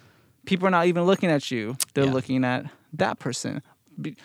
[0.48, 1.76] people are not even looking at you.
[1.92, 2.12] They're Yeah.
[2.12, 3.62] looking at that person.
[4.00, 4.16] Be-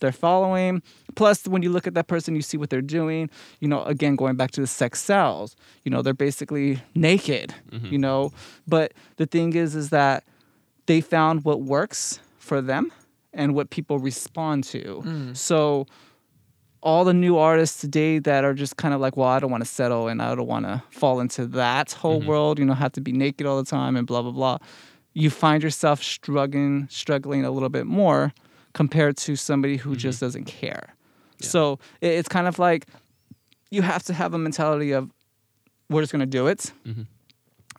[0.00, 0.82] They're following.
[1.14, 3.30] Plus, when you look at that person, you see what they're doing.
[3.60, 7.54] You know, again, going back to the sex sells, You know, they're basically naked.
[7.70, 7.86] Mm-hmm.
[7.86, 8.32] You know,
[8.66, 10.24] but the thing is, is that
[10.86, 12.92] they found what works for them
[13.32, 15.02] and what people respond to.
[15.06, 15.36] Mm.
[15.36, 15.86] So
[16.82, 19.62] all the new artists today that are just kind of like, well, I don't want
[19.62, 22.28] to settle and I don't want to fall into that whole mm-hmm.
[22.28, 24.58] world, you know, have to be naked all the time and blah blah blah.
[25.14, 28.32] You find yourself struggling struggling a little bit more
[28.72, 30.26] compared to somebody who just mm-hmm.
[30.26, 30.94] doesn't care.
[31.40, 32.86] So it, it's kind of like
[33.70, 35.10] you have to have a mentality of
[35.88, 37.02] we're just going to do it mm-hmm.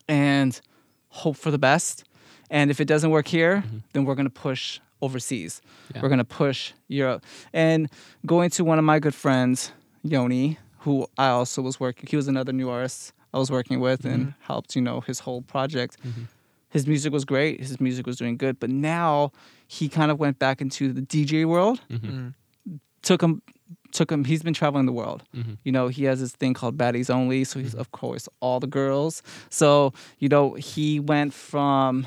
[0.08, 0.60] and
[1.08, 2.04] hope for the best.
[2.50, 3.78] And if it doesn't work here, mm-hmm.
[3.92, 5.60] then we're going to push overseas.
[5.94, 6.02] Yeah.
[6.02, 7.24] We're going to push Europe.
[7.52, 7.90] And
[8.24, 9.72] going to one of my good friends,
[10.02, 14.04] Yoni, who I also was working, he was another new artist I was working with
[14.04, 15.98] and helped, you know, his whole project.
[16.76, 17.60] His music was great.
[17.60, 18.60] His music was doing good.
[18.60, 19.32] But now
[19.66, 21.80] he kind of went back into the DJ world.
[21.90, 22.06] Mm-hmm.
[22.06, 22.76] Mm-hmm.
[23.02, 23.42] Took him
[23.92, 25.54] took him he's been traveling the world mm-hmm.
[25.64, 28.66] you know he has this thing called baddies only so he's of course all the
[28.66, 32.06] girls so you know he went from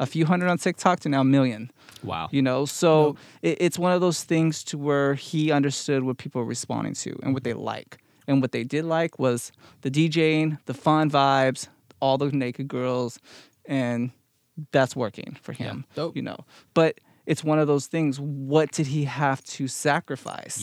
[0.00, 1.70] a few hundred on tiktok to now a million
[2.04, 2.28] Wow.
[2.30, 6.40] you know so it, it's one of those things to where he understood what people
[6.40, 10.58] were responding to and what they like and what they did like was the djing
[10.66, 11.66] the fun vibes
[12.00, 13.18] all the naked girls
[13.68, 14.10] and
[14.72, 16.16] that's working for him Dope.
[16.16, 16.44] you know.
[16.74, 20.60] But it's one of those things what did he have to sacrifice?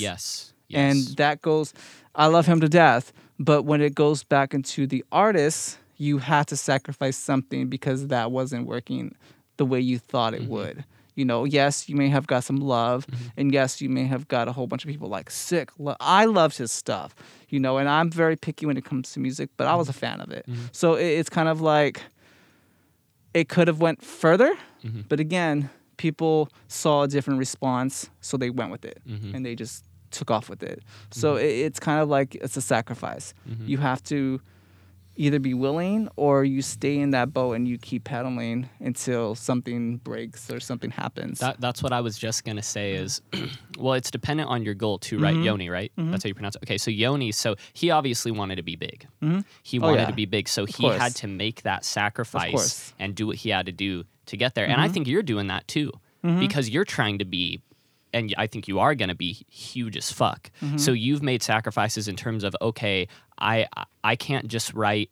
[0.68, 0.80] Yes.
[0.82, 1.74] and that goes
[2.16, 6.48] i love him to death but when it goes back into the artist you have
[6.48, 9.16] to sacrifice something because that wasn't working
[9.58, 10.52] the way you thought it mm-hmm.
[10.52, 10.86] would.
[11.14, 13.28] You know yes you may have got some love mm-hmm.
[13.38, 15.70] and yes you may have got a whole bunch of people like sick.
[15.80, 17.16] Lo- i loved his stuff
[17.48, 19.94] you know and i'm very picky when it comes to music but i was a
[19.94, 20.00] mm-hmm.
[20.00, 20.46] fan of it.
[20.74, 22.02] So it, it's kind of like
[23.36, 25.02] it could have went further mm-hmm.
[25.08, 29.36] but again people saw a different response so they went with it mm-hmm.
[29.36, 30.82] and they just took off with it.
[31.12, 31.46] So mm-hmm.
[31.46, 33.34] it, it's kind of like it's a sacrifice.
[33.66, 34.42] You have to
[35.18, 39.98] either be willing or you stay in that boat and you keep paddling until something
[39.98, 41.40] breaks or something happens.
[41.40, 43.22] That, that's what I was just gonna say is,
[43.80, 45.34] well, it's dependent on your goal too, right?
[45.34, 45.44] Mm-hmm.
[45.44, 45.92] Yoni, right?
[45.98, 46.64] That's how you pronounce it.
[46.64, 49.08] Okay, so Yoni, so he obviously wanted to be big.
[49.64, 50.06] He Oh, wanted yeah.
[50.08, 50.98] to be big, so he course.
[51.00, 52.56] had to make that sacrifice.
[52.56, 53.04] Mm-hmm.
[53.04, 54.66] and do what he had to do to get there.
[54.68, 55.92] And I think you're doing that too,
[56.24, 57.62] because you're trying to be.
[58.16, 60.50] And I think you are going to be huge as fuck.
[60.62, 60.78] Mm-hmm.
[60.78, 63.68] So you've made sacrifices in terms of okay, I
[64.04, 65.12] I can't just write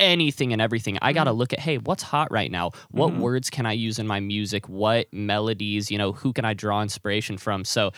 [0.00, 0.98] anything and everything.
[1.00, 1.14] I Mm-hmm.
[1.14, 2.72] got to look at, hey, what's hot right now?
[2.90, 4.68] What words can I use in my music?
[4.68, 7.64] What melodies, you know, who can I draw inspiration from?
[7.64, 7.92] So,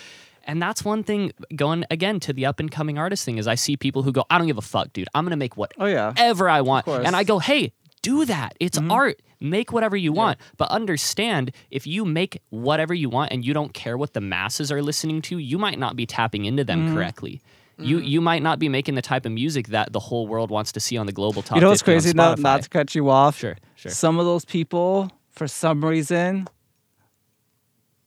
[0.45, 3.55] and that's one thing going again to the up and coming artist thing is I
[3.55, 5.09] see people who go, I don't give a fuck, dude.
[5.15, 6.09] I'm going to make oh yeah.
[6.09, 6.87] whatever I want.
[6.87, 7.07] Mm-hmm.
[7.07, 8.55] And I go, hey, do that.
[8.61, 9.21] It's art.
[9.41, 10.39] Make whatever you want.
[10.57, 14.73] But understand if you make whatever you want and you don't care what the masses
[14.73, 16.95] are listening to, you might not be tapping into them Mm-hmm.
[16.95, 17.41] correctly.
[17.79, 20.73] You you might not be making the type of music that the whole world wants
[20.73, 21.57] to see on the global top.
[21.57, 22.15] You know what's crazy?
[22.15, 23.37] Not, not to cut you off.
[23.37, 23.91] Sure, sure.
[23.91, 26.49] Some of those people, for some reason,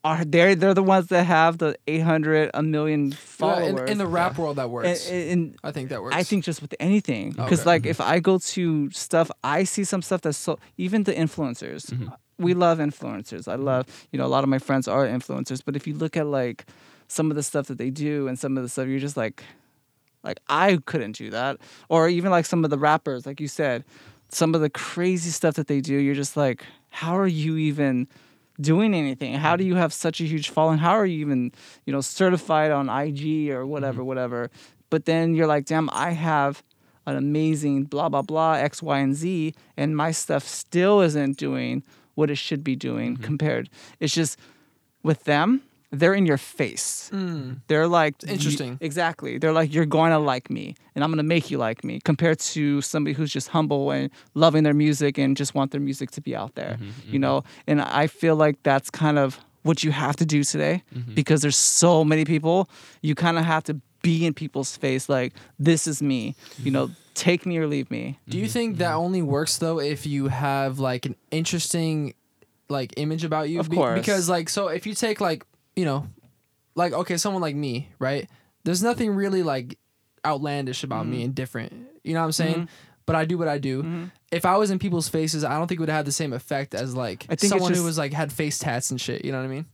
[0.04, 3.82] are they they're the ones that have the 800, a million Yeah, followers.
[3.82, 5.10] in, in the rap world, that And- works.
[5.10, 6.16] and- I think that works.
[6.16, 7.70] I think just with anything, because Okay.
[7.70, 7.90] like mm-hmm.
[7.92, 11.88] if I go to stuff, I see some stuff that's so even the influencers.
[11.92, 12.08] Mm-hmm.
[12.38, 13.50] We love influencers.
[13.50, 16.16] I love you know a lot of my friends are influencers, but if you look
[16.16, 16.66] at like
[17.10, 19.44] some of the stuff that they do and some of the stuff, you're just like,
[20.24, 21.58] like I couldn't do that,
[21.90, 23.84] or even like some of the rappers, like you said,
[24.30, 28.08] some of the crazy stuff that they do, you're just like, how are you even?
[28.60, 29.34] Doing anything?
[29.36, 29.70] How do mm-hmm.
[29.70, 30.80] you have such a huge following?
[30.80, 31.52] How are you even
[31.86, 34.08] you know certified on ig or whatever mm-hmm.
[34.08, 34.52] whatever?
[34.90, 36.64] But then you're like damn i have
[37.06, 41.84] an amazing blah blah blah x y and z and my stuff still isn't doing
[42.16, 43.24] what it should be doing mm-hmm.
[43.24, 43.70] compared.
[44.00, 44.38] It's just
[45.04, 47.10] with them they're in your face.
[47.14, 47.62] Mm.
[47.68, 48.78] They're like interesting.
[48.82, 49.38] exactly.
[49.38, 52.00] They're like you're going to like me and i'm going to make you like me
[52.04, 56.12] compared to somebody who's just humble and loving their music and just want their music
[56.12, 57.14] to be out there mm-hmm, mm-hmm.
[57.14, 57.44] you know?
[57.68, 61.14] And i feel like that's kind of what you have to do today mm-hmm.
[61.14, 62.70] because there's so many people.
[63.02, 66.90] You kind of have to be in people's face like this is me you know?
[67.16, 68.18] Take me or leave me.
[68.30, 72.14] Do you think that only works though if you have like an interesting
[72.70, 73.60] like image about you?
[73.60, 74.00] Of Be- course.
[74.00, 75.46] because like so if you take like
[75.80, 76.08] you know,
[76.76, 78.30] like okay, someone like me, right?
[78.66, 79.78] There's nothing really like
[80.26, 81.12] outlandish about Mm-hmm.
[81.12, 81.72] me and different.
[82.04, 82.56] You know what I'm saying?
[82.56, 83.06] Mm-hmm.
[83.06, 83.82] But I do what I do.
[83.84, 84.04] Mm-hmm.
[84.32, 86.76] If I was in people's faces, I don't think it would have the same effect
[86.76, 89.24] as like I think someone who was like had face tats and shit.
[89.26, 89.66] You know what I mean?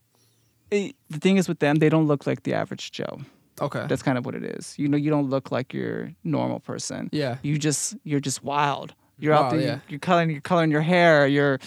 [0.72, 3.20] It- the thing is with them they don't look like the average joe
[3.62, 3.86] Okay.
[3.88, 7.08] that's kind of what it is you know you don't look like your normal person
[7.14, 7.38] yeah.
[7.44, 8.94] you just you're just wild.
[9.18, 9.62] You're out there.
[9.62, 9.80] yeah.
[9.88, 10.30] You're coloring.
[10.32, 11.26] You're coloring your hair.
[11.26, 11.60] You're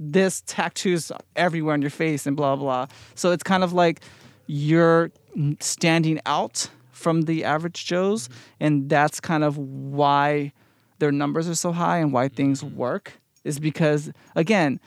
[0.00, 2.86] this tattoos everywhere on your face and blah blah.
[3.14, 4.00] So it's kind of like
[4.46, 5.12] you're
[5.60, 10.52] standing out from the average Joes, and that's kind of why
[10.98, 12.34] their numbers are so high and why mm-hmm.
[12.34, 13.12] things work
[13.44, 14.80] is because again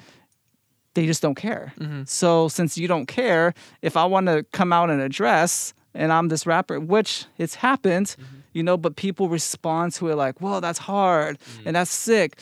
[0.95, 1.73] they just don't care.
[1.80, 2.04] Mm-hmm.
[2.06, 6.13] So since you don't care, if I want to come out in a dress and
[6.13, 8.38] I'm this rapper, which it's happened, mm-hmm.
[8.54, 12.38] you know, but people respond to it like, "Whoa, that's hard and that's sick."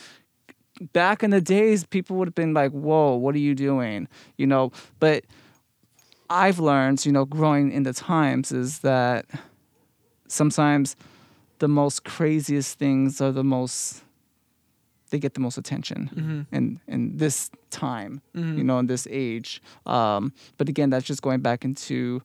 [0.94, 4.08] Back in the days, people would have been like, "Whoa, what are you doing?"
[4.38, 5.26] You know, but
[6.30, 9.26] I've learned, you know, growing in the times is that
[10.28, 10.96] sometimes
[11.60, 14.04] the most craziest things are the most
[15.10, 20.32] they get the most attention in in this time you know in this age um,
[20.58, 22.22] but again that's just going back into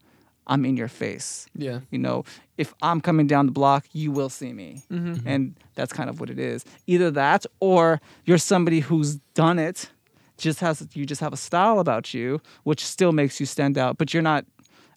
[0.47, 1.81] i'm in your face Yeah.
[1.91, 2.25] you know
[2.59, 4.83] if i'm coming down the block you will see me.
[4.91, 5.13] Mm-hmm.
[5.15, 5.29] Mm-hmm.
[5.29, 6.65] And that's kind of what it is.
[6.87, 9.91] Either that or you're somebody who's done it
[10.39, 13.97] just has you just have a style about you which still makes you stand out
[13.99, 14.45] but you're not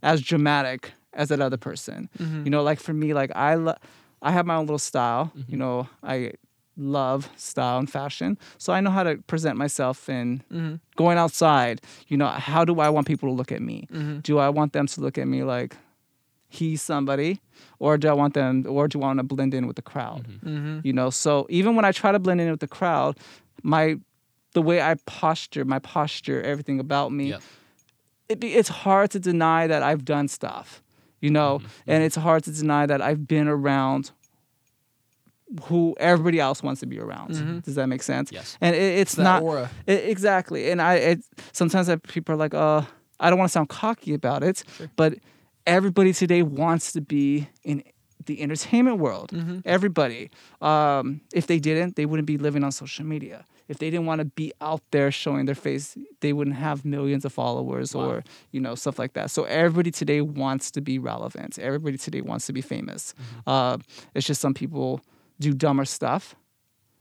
[0.03, 2.09] as dramatic as that other person.
[2.17, 2.43] Mm-hmm.
[2.45, 3.77] You know like for me like i lo-
[4.21, 5.31] i have my own little style.
[5.47, 6.31] You know i
[6.81, 11.81] love style and fashion so i know how to present myself in going outside.
[12.07, 13.87] You know how do i want people to look at me?
[14.23, 15.75] Do i want them to look at me like
[16.49, 17.39] he's somebody
[17.79, 20.27] or do i want them or do i want to blend in with the crowd?
[20.27, 20.49] Mm-hmm.
[20.49, 20.79] Mm-hmm.
[20.87, 23.17] You know so even when i try to blend in with the crowd
[23.63, 23.95] my
[24.53, 27.41] the way i posture my posture everything about me Yep.
[28.29, 30.81] it, be- it's hard to deny that i've done stuff
[31.21, 31.59] you know?
[31.59, 31.91] Mm-hmm.
[31.91, 34.11] And it's hard to deny that i've been around
[35.63, 37.63] who everybody else wants to be around.
[37.63, 38.31] Does that make sense?
[38.31, 38.55] Yes.
[38.61, 39.69] and it, it's That not aura.
[39.87, 40.69] I- exactly.
[40.71, 41.19] And I it,
[41.53, 42.83] sometimes I, people are like, uh,
[43.19, 44.63] I don't want to sound cocky about it,
[44.95, 45.15] but
[45.69, 47.83] everybody today wants to be in
[48.25, 49.31] the entertainment world.
[49.65, 50.29] Everybody.
[50.61, 53.45] Um, if they didn't, they wouldn't be living on social media.
[53.67, 57.23] If they didn't want to be out there showing their face, they wouldn't have millions
[57.23, 59.29] of followers or you know stuff like that.
[59.31, 61.59] So everybody today wants to be relevant.
[61.59, 63.13] Everybody today wants to be famous.
[63.45, 63.77] Uh,
[64.15, 65.01] it's just some people
[65.39, 66.35] do dumber stuff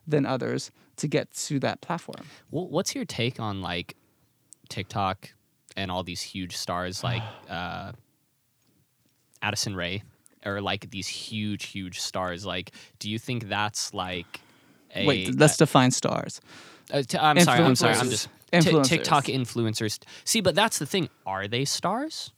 [0.07, 2.25] than others to get to that platform.
[2.51, 3.97] Wh- What's your take on like
[4.69, 5.33] TikTok
[5.77, 7.93] and all these huge stars like uh,
[9.43, 10.03] Addison Rae
[10.45, 12.45] or like these huge, huge stars?
[12.47, 14.41] Like, do you think that's like
[14.95, 16.41] a Wait, let's define stars.
[16.93, 18.85] uh, t- I'm sorry, I'm sorry, I'm just Influencers.
[18.87, 19.99] TikTok influencers.
[20.25, 21.11] See, but that's the thing.
[21.27, 22.33] Are they stars?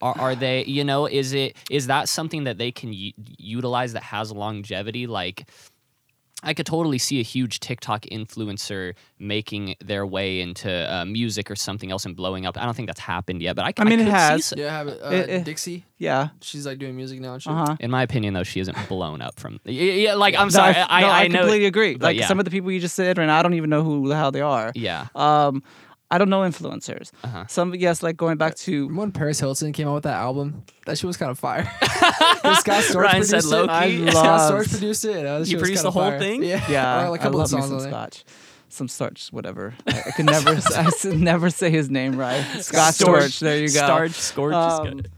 [0.00, 0.64] Are, are they?
[0.64, 5.08] You know, is it is that something that they can u- utilize that has longevity?
[5.08, 5.48] Like,
[6.42, 11.56] I could totally see a huge TikTok influencer making their way into uh, music or
[11.56, 12.56] something else and blowing up.
[12.56, 14.52] I don't think that's happened yet, but I, I mean, it could see has.
[14.52, 15.00] s- Yeah, I have it.
[15.02, 15.84] Uh, It- it- Dixie.
[15.98, 16.28] Yeah.
[16.40, 17.52] She's like doing music now and shit.
[17.52, 17.76] Uh huh.
[17.80, 19.60] In my opinion, though, she isn't blown up from.
[19.64, 20.74] Yeah, yeah like I'm No, sorry.
[20.76, 21.38] I, I, no, I, I, know.
[21.40, 21.96] completely agree.
[21.96, 22.26] Like yeah.
[22.26, 24.30] some of the people you just said, and I don't even know who the hell
[24.32, 24.72] they are.
[24.74, 25.08] Yeah.
[25.14, 25.62] Um,
[26.10, 27.12] I don't know influencers.
[27.22, 27.44] Uh-huh.
[27.48, 30.64] Some yes, like going back to Remember when Paris Hilton came out with that album?
[30.86, 31.64] That shit was kind of fire.
[31.82, 33.70] Scott Storch Ryan said produced low it.
[33.70, 34.10] I key.
[34.10, 35.26] Scott Storch produced it.
[35.26, 36.18] Uh, He produced the whole fire.
[36.18, 36.42] thing?
[36.42, 37.90] Yeah, yeah, or like a I couple love of me songs some.
[37.90, 38.24] Scotch.
[38.72, 39.74] Some starch, whatever.
[39.86, 42.42] I, I could never, I could never say his name right.
[42.60, 43.18] Scott Storch.
[43.22, 43.40] Storch.
[43.40, 43.72] There you go.
[43.84, 45.10] Starch Scorch is Um, good.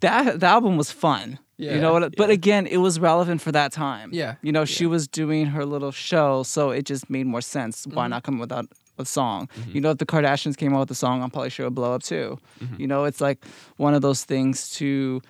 [0.00, 1.38] that the album was fun.
[1.58, 2.14] Yeah, you know what?
[2.16, 4.10] But again, it was relevant for that time.
[4.12, 7.86] Yeah, You know, she was doing her little show, so it just made more sense.
[7.86, 7.96] Mm-hmm.
[7.96, 8.66] Why not come without
[8.98, 9.48] a song?
[9.72, 11.74] You know, if the Kardashians came out with a song, I'm probably sure it would
[11.74, 12.38] blow up too.
[12.62, 12.80] Mm-hmm.
[12.80, 13.44] You know, it's like
[13.76, 15.20] one of those things to.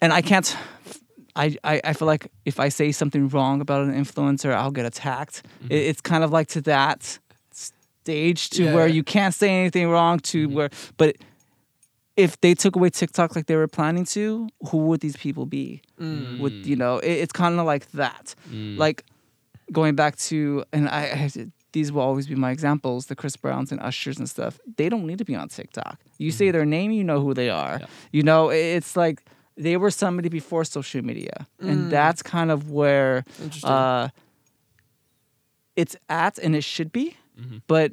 [0.00, 0.56] And I can't.
[1.36, 4.86] I, I, I feel like if I say something wrong about an influencer, I'll get
[4.86, 5.42] attacked.
[5.68, 7.18] It, it's kind of like to that
[7.50, 8.74] stage to Yeah.
[8.74, 11.16] where you can't say anything wrong to where, but
[12.16, 15.82] if they took away TikTok like they were planning to, who would these people be?
[16.00, 16.38] Mm.
[16.38, 16.98] Would you know?
[16.98, 18.36] It, it's kind of like that.
[18.50, 18.78] Mm.
[18.78, 19.04] Like
[19.72, 21.28] going back to, and I, I
[21.74, 24.52] these will always be my examples: the Chris Browns and Ushers and stuff.
[24.78, 25.96] They don't need to be on TikTok.
[26.18, 27.76] You say their name, you know who they are.
[27.80, 27.86] Yeah.
[28.16, 29.16] You know, it's like
[29.64, 31.68] they were somebody before social media, Mm.
[31.70, 33.24] and that's kind of where
[33.64, 34.08] uh,
[35.76, 37.16] it's at, and it should be.
[37.40, 37.62] Mhm.
[37.66, 37.92] But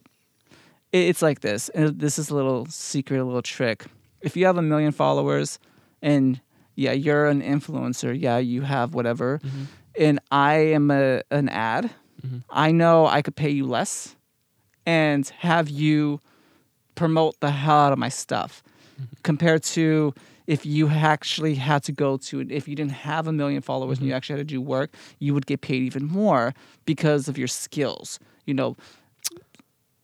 [0.91, 3.85] it's like this, and this is a little secret, a little trick.
[4.21, 5.59] If you have a million followers,
[6.01, 6.39] and
[6.75, 9.65] yeah, you're an influencer, yeah, you have whatever, Mhm.
[9.99, 11.91] and I am a an ad,
[12.25, 12.43] Mhm.
[12.49, 14.15] I know I could pay you less,
[14.85, 16.19] and have you
[16.95, 18.61] promote the hell out of my stuff,
[19.23, 20.13] compared to
[20.47, 24.07] if you actually had to go to if you didn't have a million followers and
[24.07, 26.53] you actually had to do work, you would get paid even more
[26.85, 28.19] because of your skills.
[28.45, 28.75] You know,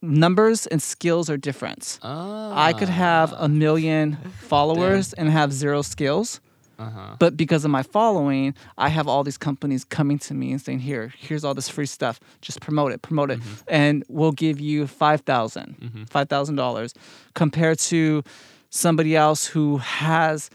[0.00, 1.98] numbers and skills are different.
[2.02, 6.40] I could have a million followers and have zero skills.
[6.78, 7.16] Uh-huh.
[7.18, 10.80] But because of my following, I have all these companies coming to me and saying,
[10.80, 12.20] "Here, here's all this free stuff.
[12.40, 13.64] Just promote it, promote it, mm-hmm.
[13.66, 16.04] and we'll give you five thousand, mm-hmm.
[16.04, 16.94] five thousand dollars."
[17.34, 18.22] Compared to
[18.70, 20.50] somebody else who has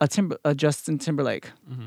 [0.00, 1.86] a timber, a Justin Timberlake, mm-hmm.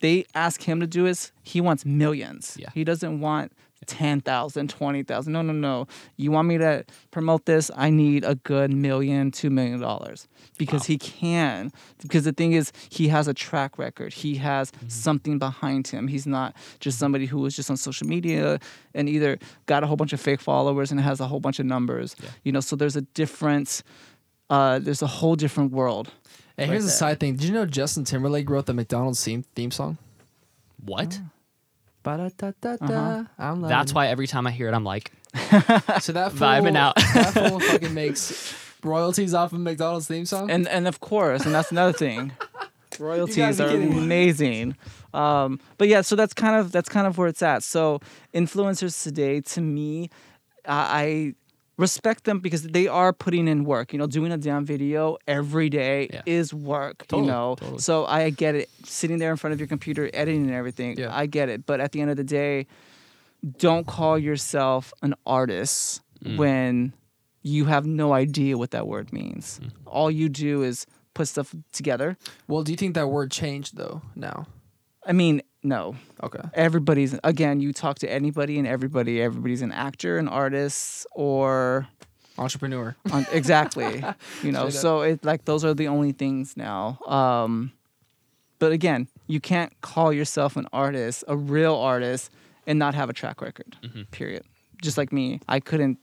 [0.00, 1.30] they ask him to do this.
[1.42, 2.56] He wants millions.
[2.58, 2.70] Yeah.
[2.74, 3.52] He doesn't want
[3.86, 5.32] 10,000, 20,000.
[5.32, 5.86] No, no, no.
[6.16, 7.70] You want me to promote this?
[7.74, 11.72] I need a good million, two million dollars because he can.
[12.02, 14.12] Because the thing is, he has a track record.
[14.12, 16.08] He has something behind him.
[16.08, 18.60] He's not just somebody who was just on social media
[18.94, 21.66] and either got a whole bunch of fake followers and has a whole bunch of
[21.66, 22.16] numbers.
[22.22, 22.28] Yeah.
[22.44, 23.82] You know, so there's a difference.
[24.50, 26.10] Uh, there's a whole different world.
[26.56, 27.36] Hey, right here's a side thing.
[27.36, 29.96] Did you know Justin Timberlake wrote the McDonald's theme theme song?
[30.84, 31.20] What?
[32.02, 35.12] Ba-da-da-da-da, I'm That's why every time I hear it, I'm like.
[36.00, 36.96] So that fool, Vibing out.
[36.96, 40.50] that fool fucking makes royalties off of McDonald's theme song.
[40.50, 42.32] and and of course, and that's another thing.
[42.98, 44.76] Royalties are amazing.
[45.14, 47.62] Um, but yeah, so that's kind of that's kind of where it's at.
[47.62, 48.00] So
[48.34, 50.10] influencers today, to me,
[50.66, 51.34] I I
[51.80, 53.92] respect them because they are putting in work.
[53.92, 56.22] You know, doing a damn video every day Yeah.
[56.26, 57.06] is work.
[57.08, 57.78] Totally, you know, totally.
[57.78, 58.68] so I get it.
[58.84, 61.14] Sitting there in front of your computer, editing and everything, Yeah.
[61.22, 61.66] I get it.
[61.66, 62.66] But at the end of the day,
[63.58, 66.36] don't call yourself an artist Mm.
[66.36, 66.92] when
[67.42, 69.58] you have no idea what that word means.
[69.62, 69.70] Mm.
[69.86, 72.16] All you do is put stuff together.
[72.46, 74.46] well, do you think that word changed though now?
[75.06, 75.94] I mean, no.
[76.22, 76.40] Okay.
[76.54, 81.86] Everybody's again, you talk to anybody and everybody, everybody's an actor, an artist, or
[82.38, 82.96] Entrepreneur.
[83.12, 84.02] on, exactly.
[84.42, 86.98] you know, so it like those are the only things now.
[87.06, 87.72] Um
[88.58, 92.30] but again, you can't call yourself an artist, a real artist,
[92.66, 93.76] and not have a track record.
[94.10, 94.44] Period.
[94.82, 95.98] Just like me, I couldn't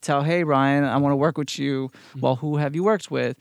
[0.00, 1.90] tell, "Hey, Ryan, I want to work with you."
[2.20, 3.36] Well, who have you worked with?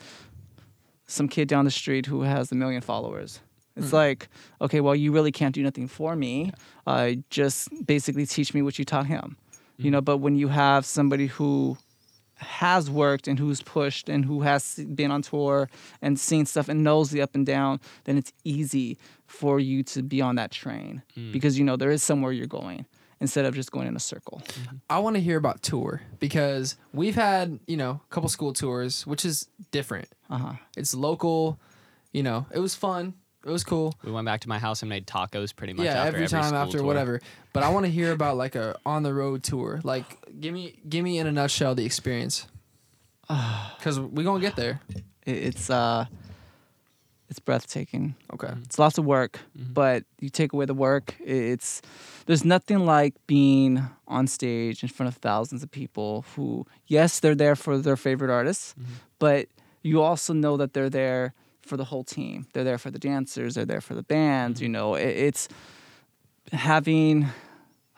[1.07, 3.39] Some kid down the street who has a million followers.
[3.77, 4.27] It's like,
[4.59, 6.51] okay, well, you really can't do nothing for me.
[6.85, 9.37] Uh, just basically teach me what you taught him.
[9.79, 11.77] You know, but when you have somebody who
[12.37, 15.69] has worked and who's pushed and who has been on tour
[16.01, 20.01] and seen stuff and knows the up and down, then it's easy for you to
[20.03, 22.85] be on that train because you know there is somewhere you're going
[23.19, 24.41] instead of just going in a circle.
[24.89, 29.05] I want to hear about tour because we've had, you know, a couple school tours,
[29.07, 30.07] which is different.
[30.29, 30.53] Uh huh.
[30.75, 31.59] It's local,
[32.13, 33.13] you know, it was fun.
[33.47, 33.95] It was cool.
[34.03, 35.85] We went back to my house and made tacos pretty much.
[35.85, 36.85] yeah, after every, time school after tour.
[36.85, 37.21] whatever.
[37.53, 39.79] But I want to hear about like a on the road tour.
[39.85, 40.05] Like,
[40.41, 42.47] give me, give me in a nutshell the experience.
[43.77, 44.81] Because we gonna get there.
[45.25, 46.05] It's uh,
[47.29, 48.15] it's breathtaking.
[48.33, 48.47] Okay.
[48.47, 48.63] Mm-hmm.
[48.63, 49.71] It's lots of work, mm-hmm.
[49.71, 51.15] but you take away the work.
[51.23, 51.81] It's
[52.25, 57.35] there's nothing like being on stage in front of thousands of people who, yes, they're
[57.35, 58.93] there for their favorite artists, mm-hmm.
[59.19, 59.47] but
[59.83, 61.33] you also know that they're there
[61.67, 62.47] for the whole team.
[62.53, 63.55] They're there for the dancers.
[63.55, 64.61] They're there for the bands.
[64.61, 65.47] You know, it, it's
[66.51, 67.27] having.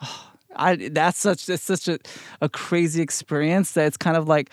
[0.56, 2.00] I that's such it's such a,
[2.40, 4.50] a crazy experience that it's kind of like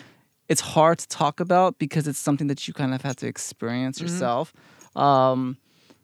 [0.48, 4.00] it's hard to talk about because it's something that you kind of have to experience
[4.00, 4.54] yourself.
[4.96, 5.58] Um,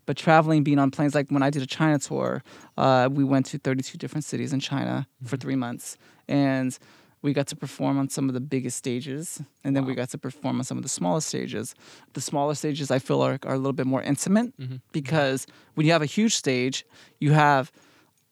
[0.05, 2.43] but traveling, being on planes, like when I did a China tour,
[2.77, 5.97] uh, we went to 32 different cities in China for three months,
[6.27, 6.77] and
[7.23, 10.17] we got to perform on some of the biggest stages, and then we got to
[10.17, 11.73] perform on some of the smallest stages.
[12.13, 14.63] The smaller stages, I feel, are, are a little bit more intimate mm-hmm.
[14.63, 14.75] Mm-hmm.
[14.91, 16.85] because when you have a huge stage,
[17.19, 17.71] you have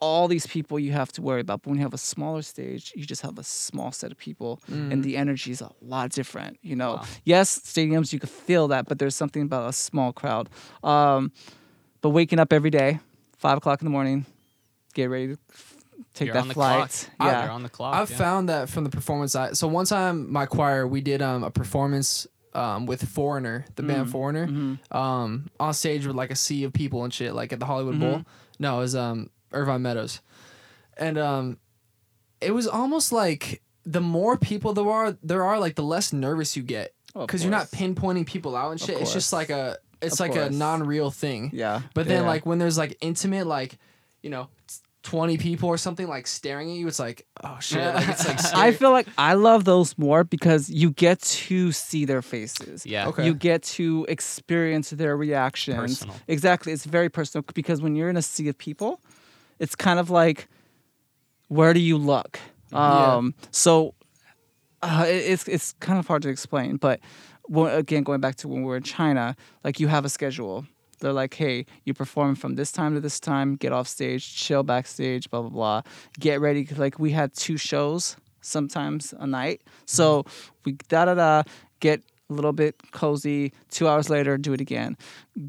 [0.01, 1.61] all these people you have to worry about.
[1.61, 4.59] But when you have a smaller stage, you just have a small set of people,
[4.67, 5.03] and mm.
[5.03, 6.57] the energy is a lot different.
[6.61, 7.05] You know, Wow.
[7.23, 10.49] yes, stadiums you could feel that, but there's something about a small crowd.
[10.83, 11.31] Um,
[12.01, 12.99] but waking up every day,
[13.37, 14.25] five o'clock in the morning,
[14.93, 15.37] get ready to
[16.13, 17.09] take You're that on the flight.
[17.17, 17.31] clock.
[17.31, 17.95] Yeah, You're on the clock.
[17.95, 18.17] I've yeah.
[18.17, 19.35] found that from the performance.
[19.35, 23.83] I so one time my choir we did um a performance um with Foreigner, the
[23.83, 27.59] band Foreigner, um on stage with like a sea of people and shit, like at
[27.59, 28.23] the Hollywood Bowl.
[28.59, 30.21] No, it was um Irvine Meadows,
[30.97, 31.57] and um
[32.41, 36.55] it was almost like the more people there are, there are like the less nervous
[36.55, 38.99] you get Of because you're not pinpointing people out and shit.
[38.99, 41.51] It's just like a it's Of like a non-real thing.
[41.53, 41.81] yeah.
[41.93, 42.27] But then yeah.
[42.27, 43.77] like when there's like intimate like,
[44.23, 44.49] you know,
[45.03, 47.93] 20 people or something like staring at you, it's like, oh shit.
[47.95, 52.05] Like it's like I feel like I love those more because you get to see
[52.05, 52.85] their faces.
[52.85, 53.07] Yeah.
[53.07, 53.25] Okay.
[53.25, 55.77] You get to experience their reactions.
[55.99, 56.15] Personal.
[56.27, 56.71] Exactly.
[56.71, 59.01] It's very personal because when you're in a sea of people,
[59.59, 60.47] it's kind of like,
[61.47, 62.39] where do you look?
[62.71, 63.15] Yeah.
[63.15, 63.95] Um, so
[64.81, 66.99] uh, it- it's it's kind of hard to explain, but
[67.45, 70.65] when, again, going back to when we were in China, like you have a schedule.
[71.01, 74.63] They're like, hey, you perform from this time to this time, get off stage, chill
[74.63, 75.81] backstage, blah blah blah.
[76.19, 76.65] Get ready.
[76.65, 80.59] Like we had two shows sometimes a night, so mm-hmm.
[80.65, 81.43] we da da da
[81.79, 83.51] get a little bit cozy.
[83.69, 84.95] Two hours later, do it again.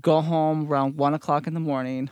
[0.00, 2.10] Go home around one o'clock in the morning,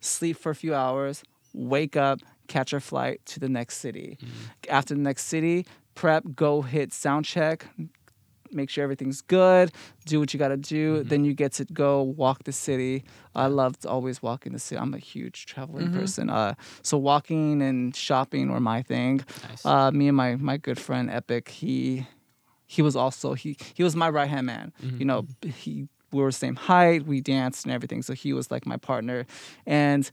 [0.00, 1.22] sleep for a few hours,
[1.52, 4.18] wake up, catch our flight to the next city.
[4.20, 4.70] Mm-hmm.
[4.70, 7.66] After the next city, prep, go hit sound check,
[8.52, 9.72] make sure everything's good,
[10.06, 11.02] do what you got to do.
[11.04, 13.04] Then you get to go walk the city.
[13.34, 14.78] I loved always walking the city.
[14.80, 16.30] I'm a huge traveling person.
[16.30, 19.24] Uh, so walking and shopping were my thing.
[19.48, 19.64] Nice.
[19.64, 22.06] Uh, me and my my good friend Epic, he
[22.66, 24.72] he was also he he was my right hand man.
[24.98, 28.02] You know, he we were the same height, we danced and everything.
[28.02, 29.26] So he was like my partner,
[29.66, 30.10] and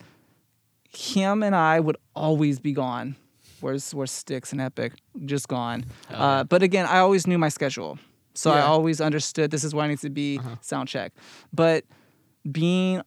[0.89, 3.15] him and I would always be gone.
[3.61, 4.93] Where's where's Sticks and Epic?
[5.25, 5.85] Just gone.
[6.11, 7.97] Uh, but again, I always knew my schedule,
[8.35, 10.37] so I always understood this is where I need to be.
[10.37, 10.55] Uh-huh.
[10.61, 11.13] Sound check,
[11.53, 11.85] but
[12.51, 13.01] being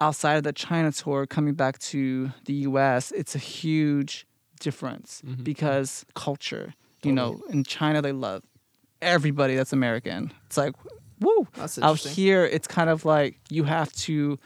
[0.00, 4.26] outside of the China tour, coming back to the U.S., it's a huge
[4.60, 5.42] difference mm-hmm, mm-hmm.
[5.44, 6.74] because culture.
[7.04, 8.44] You know, in China they love
[9.00, 10.32] everybody that's American.
[10.46, 10.74] It's like,
[11.20, 11.46] woo.
[11.80, 14.36] Out here, it's kind of like you have to.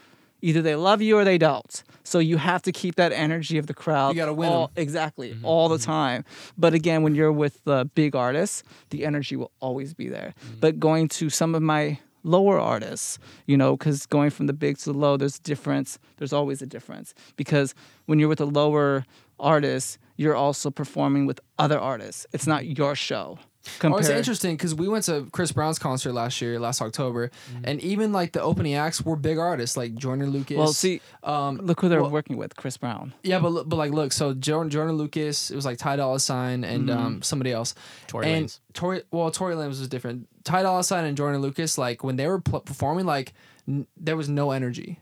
[0.43, 1.83] Either they love you or they don't.
[2.03, 4.09] So you have to keep that energy of the crowd.
[4.09, 4.69] You gotta win all, 'em.
[4.75, 5.45] exactly mm-hmm.
[5.45, 5.91] all the mm-hmm.
[5.91, 6.25] time.
[6.57, 10.33] But again, when you're with the big artists, the energy will always be there.
[10.37, 10.59] Mm-hmm.
[10.59, 14.77] But going to some of my lower artists, you know, because going from the big
[14.79, 15.97] to the low, there's a difference.
[16.17, 17.73] There's always a difference because
[18.05, 19.05] when you're with a lower
[19.39, 22.27] artist, you're also performing with other artists.
[22.33, 23.39] It's not your show.
[23.83, 27.31] Oh, it's interesting because we went to Chris Brown's concert last year, last October,
[27.63, 30.57] and even like the opening acts were big artists like Joyner Lucas.
[30.57, 33.13] Well, see, um, look who they're well- working with, Chris Brown.
[33.23, 36.63] yeah, but but like, look, so Joyner, Joyner Lucas, it was like Ty Dolla Sign
[36.63, 37.73] and um somebody else.
[38.07, 38.59] Tory and Lanez.
[38.73, 40.27] Tory, well, Tory Lanez was different.
[40.43, 43.33] Ty Dolla Sign and Joyner Lucas, like when they were pl- performing, like
[43.67, 44.99] n- there was no energy.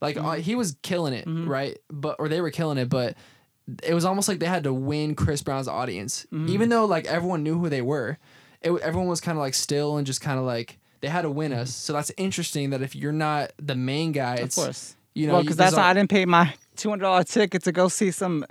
[0.00, 1.78] Like uh, he was killing it, right?
[1.90, 3.14] But or they were killing it, but
[3.82, 6.48] it was almost like they had to win Chris Brown's audience, mm-hmm.
[6.48, 8.18] even though like everyone knew who they were.
[8.62, 11.30] It, everyone was kind of like still and just kind of like they had to
[11.30, 11.70] win us.
[11.70, 11.86] Mm-hmm.
[11.86, 14.96] So that's interesting that if you're not the main guy, Of course.
[15.14, 17.72] you know because there's that's why I didn't pay my two hundred dollar ticket to
[17.72, 18.44] go see some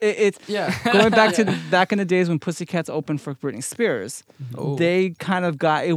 [0.00, 0.74] it, it's Yeah.
[0.92, 4.24] going back to the, back in the days when Pussycats opened for Britney Spears.
[4.56, 4.76] Oh.
[4.76, 5.96] They kind of got it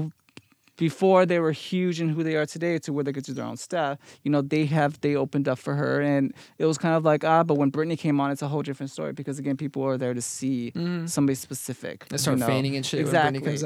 [0.78, 3.45] before they were huge and who they are today to where they could do their
[3.45, 3.97] own stuff.
[4.23, 7.23] You know, they have they opened up for her, and it was kind of like
[7.23, 7.43] ah.
[7.43, 10.13] But when Britney came on, it's a whole different story because again, people are there
[10.13, 10.71] to see
[11.05, 12.07] somebody specific.
[12.09, 12.47] They start you know.
[12.47, 13.39] fainting and shit exactly.
[13.39, 13.63] when Britney comes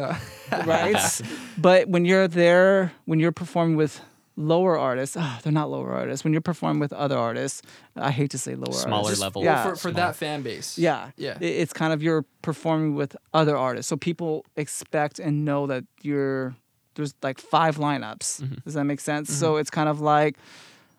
[0.52, 0.66] out.
[0.68, 1.22] right?
[1.58, 4.02] but when you're there, when you're performing with
[4.36, 6.24] lower artists, ah, they're not lower artists.
[6.24, 7.62] When you're performing with other artists,
[7.98, 9.22] I hate to say lower Smaller artists.
[9.22, 9.44] level.
[9.44, 10.78] Yeah, for, for that fan base.
[10.78, 11.38] yeah, Yeah.
[11.42, 15.84] It- It's kind of you're performing with other artists, so people expect and know that
[16.04, 16.56] you're
[17.00, 18.42] there's like five lineups.
[18.42, 18.56] Mm-hmm.
[18.66, 19.34] Does that make sense?
[19.34, 19.62] So mm-hmm.
[19.62, 20.38] it's kind of like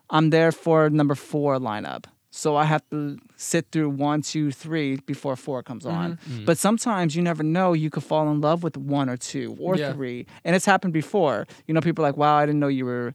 [0.09, 2.05] I'm there for number four lineup.
[2.31, 5.97] So I have to sit through one, two, three before four comes mm-hmm.
[5.97, 6.19] on.
[6.45, 7.73] But sometimes you never know.
[7.73, 9.93] You could fall in love with one or two or Yeah.
[9.93, 11.45] three, and it's happened before.
[11.67, 13.13] You know, people are like, "Wow, I didn't know you were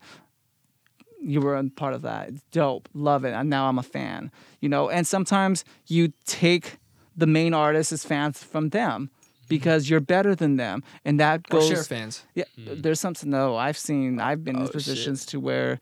[1.18, 2.28] you were a part of that.
[2.28, 2.88] It's dope.
[2.94, 3.32] Love it.
[3.32, 4.30] And now I'm a fan.
[4.60, 6.76] You know, and sometimes you take
[7.16, 9.10] the main artist as fans from them
[9.46, 9.54] Mm-hmm.
[9.54, 10.82] because you're better than them.
[11.04, 12.24] And that Or goes share fans.
[12.34, 12.80] Yeah, hmm.
[12.80, 13.56] there's something though.
[13.56, 14.72] I've seen I've been in Oh, shit.
[14.72, 15.78] positions to where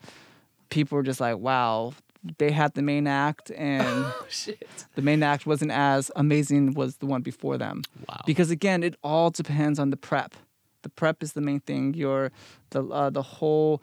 [0.69, 1.93] people are just like, wow,
[2.37, 4.67] they had the main act and oh, Shit.
[4.95, 7.83] the main act wasn't as amazing was the one before them.
[8.07, 8.21] Wow.
[8.25, 10.35] Because again, it all depends on the prep.
[10.81, 11.93] The prep is the main thing.
[11.93, 12.31] Your
[12.69, 13.81] the uh, the whole.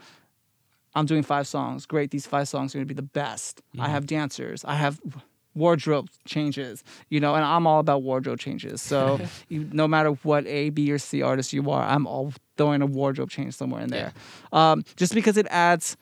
[0.95, 1.87] I'm doing five songs.
[1.87, 3.62] Great, these five songs are gonna be the best.
[3.74, 3.93] I mm-hmm.
[3.93, 4.64] have dancers.
[4.64, 5.01] I have
[5.55, 6.82] wardrobe changes.
[7.09, 8.80] You know, and I'm all about wardrobe changes.
[8.82, 12.82] So you, no matter what A, B, or C artist you are, I'm all throwing
[12.82, 14.12] a wardrobe change somewhere in there.
[14.53, 15.96] Um, just because it adds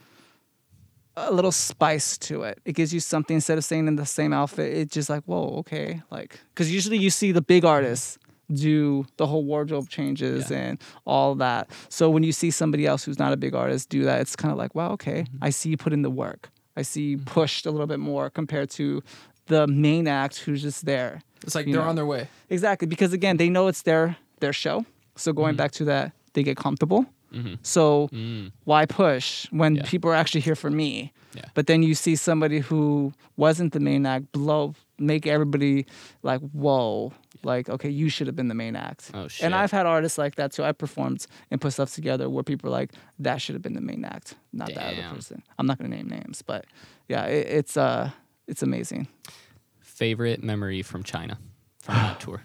[1.17, 2.61] a little spice to it.
[2.65, 4.73] It gives you something instead of staying in the same outfit.
[4.77, 8.19] It's just like, whoa, okay, like because usually you see the big artists
[8.53, 11.71] do the whole wardrobe changes and all that.
[11.89, 14.51] So when you see somebody else who's not a big artist do that, it's kind
[14.51, 16.51] of like, wow, okay, I see you put in the work.
[16.77, 19.03] I see you pushed a little bit more compared to
[19.51, 21.21] the main act who's just there.
[21.43, 21.83] It's like they're know.
[21.83, 22.29] on their way.
[22.49, 24.87] Exactly, because again, they know it's their their show.
[25.17, 25.59] So going mm-hmm.
[25.59, 27.05] back to that, they get comfortable.
[27.33, 27.55] Mm-hmm.
[27.63, 28.51] So mm.
[28.65, 29.83] why push when Yeah.
[29.85, 31.13] people are actually here for me?
[31.35, 31.45] Yeah.
[31.55, 35.87] But then you see somebody who wasn't the main act blow, make everybody
[36.23, 37.13] like, whoa,
[37.45, 39.11] like okay, you should have been the main act.
[39.15, 39.45] Oh, shit.
[39.45, 40.65] And I've had artists like that too.
[40.65, 43.87] I performed and put stuff together where people are like, that should have been the
[43.93, 45.43] main act, not that other person.
[45.59, 46.65] I'm not gonna name names, but
[47.09, 48.11] yeah, it, it's uh,
[48.51, 49.07] it's amazing.
[49.81, 51.39] Favorite memory from China
[51.81, 52.43] from that tour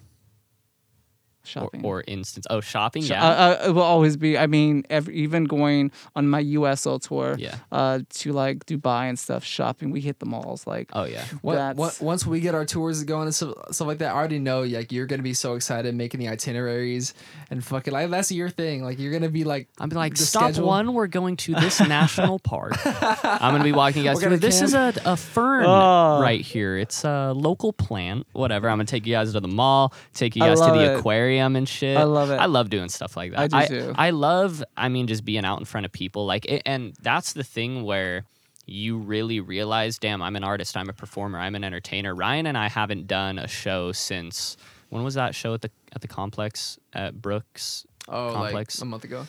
[1.47, 1.83] Shopping.
[1.85, 2.45] or instance?
[2.49, 3.03] Oh, shopping.
[3.03, 3.23] Sh- Yeah.
[3.23, 3.33] uh,
[3.63, 4.37] uh, it will always be.
[4.37, 7.55] I mean, every, even going on my USO tour, Yeah.
[7.71, 9.91] uh, to like Dubai and stuff, shopping.
[9.91, 10.65] We hit the malls.
[10.67, 11.23] Like, oh yeah.
[11.41, 14.39] What, what, once we get our tours going and stuff, stuff like that, I already
[14.39, 17.13] know like you're gonna be so excited making the itineraries
[17.51, 18.83] and fucking like that's your thing.
[18.83, 20.93] Like you're gonna be like I'm like, stop schedule- one.
[20.93, 22.73] We're going to this national park.
[22.85, 24.23] I'm gonna be walking you guys through.
[24.29, 26.19] kind of This is a, a fern Oh.
[26.21, 26.77] right here.
[26.77, 28.25] It's a local plant.
[28.33, 28.69] Whatever.
[28.69, 29.93] I'm gonna take you guys to the mall.
[30.13, 30.99] Take you guys to the it.
[30.99, 31.97] aquarium and shit.
[31.97, 32.35] I love it.
[32.35, 33.39] I love doing stuff like that.
[33.39, 33.93] I do I, too.
[33.95, 34.63] I love.
[34.75, 36.25] I mean, just being out in front of people.
[36.25, 38.25] Like, it, and that's the thing where
[38.65, 40.75] you really realize, damn, I'm an artist.
[40.75, 41.39] I'm a performer.
[41.39, 42.15] I'm an entertainer.
[42.15, 44.57] Ryan and I haven't done a show since.
[44.89, 47.85] When was that show at the at the complex at Brooks?
[48.07, 48.79] oh complex.
[48.79, 49.27] like a month ago.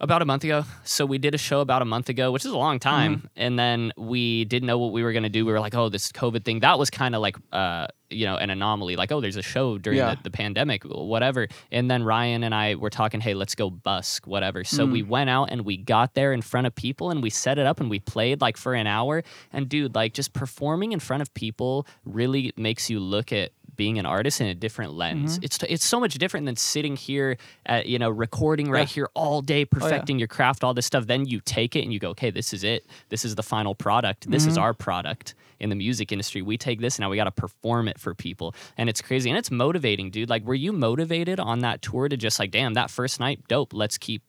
[0.00, 0.64] About a month ago.
[0.82, 3.16] So we did a show about a month ago, which is a long time.
[3.18, 3.26] Mm-hmm.
[3.36, 5.46] And then we didn't know what we were going to do.
[5.46, 6.60] We were like, oh, this COVID thing.
[6.60, 8.96] That was kind of like, uh, you know, an anomaly.
[8.96, 10.16] Like, oh, there's a show during Yeah.
[10.16, 11.46] the, the pandemic, whatever.
[11.70, 14.64] And then Ryan and I were talking, hey, let's go busk, whatever.
[14.64, 14.92] So Mm.
[14.92, 17.64] we went out and we got there in front of people and we set it
[17.64, 19.22] up and we played like for an hour.
[19.52, 23.98] And dude, like just performing in front of people really makes you look at being
[23.98, 25.36] an artist in a different lens.
[25.36, 25.44] Mm-hmm.
[25.44, 28.94] It's it's so much different than sitting here at you know recording right Yeah.
[28.94, 31.98] here all day perfecting your craft all this stuff then you take it and you
[31.98, 32.86] go okay this is it.
[33.08, 34.30] This is the final product.
[34.30, 34.50] This Mm-hmm.
[34.50, 36.42] is our product in the music industry.
[36.42, 38.54] We take this and now we got to perform it for people.
[38.76, 40.28] And it's crazy and it's motivating, dude.
[40.28, 43.72] Like were you motivated on that tour to just like damn that first night dope,
[43.72, 44.22] let's keep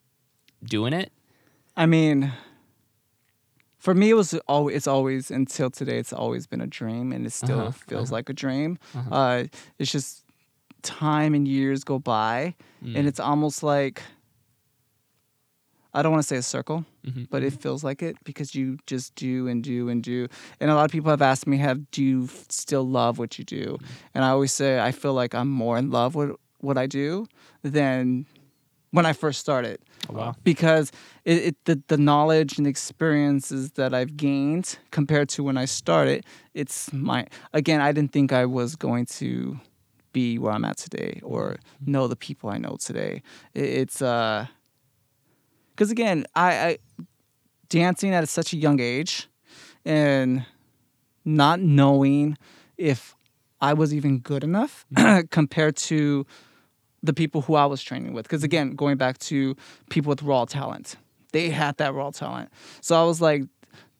[0.63, 1.11] doing it?
[1.75, 2.31] I mean,
[3.85, 4.75] for me, it was always.
[4.77, 5.97] It's always until today.
[6.03, 8.77] It's always been a dream, and it still Uh-huh, feels like a dream.
[9.19, 9.43] uh
[9.79, 10.09] it's just
[10.81, 12.95] time and years go by, Mm.
[12.97, 13.97] and it's almost like
[15.97, 17.27] I don't want to say a circle, Mhm.
[17.29, 20.27] but it feels like it because you just do and do and do.
[20.59, 23.39] And a lot of people have asked me, "Have do you f- still love what
[23.39, 23.77] you do?"
[24.13, 27.27] And I always say, I feel like I'm more in love with what I do
[27.63, 28.25] than
[28.91, 29.79] when I first started
[30.09, 30.35] wow.
[30.43, 30.91] because
[31.23, 36.25] it, it the, the knowledge and experiences that I've gained compared to when I started,
[36.53, 39.59] it's my again, I didn't think I was going to
[40.13, 43.21] be where I'm at today or know the people I know today.
[43.53, 44.47] It, it's uh
[45.71, 46.77] because again, I, I
[47.67, 49.27] dancing at such a young age
[49.83, 50.45] and
[51.25, 52.37] not knowing
[52.77, 53.15] if
[53.59, 54.85] I was even good enough
[55.31, 56.25] compared to
[57.05, 58.25] the people who I was training with.
[58.25, 58.45] Because mm-hmm.
[58.45, 59.55] again, going back to
[59.89, 60.95] people with raw talent,
[61.31, 62.49] they had that raw talent.
[62.81, 63.43] So I was like,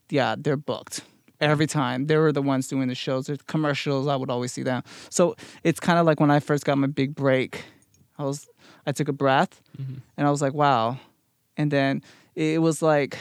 [0.10, 1.02] yeah, they're booked
[1.42, 2.08] every time.
[2.08, 4.08] They were the ones doing the shows, the commercials.
[4.08, 4.84] I would always see them.
[5.10, 7.66] So it's kind of like when I first got my big break.
[8.18, 8.48] I was,
[8.86, 9.96] I took a breath, mm-hmm.
[10.16, 10.98] and I was like, wow.
[11.58, 12.02] And then
[12.34, 13.18] it was like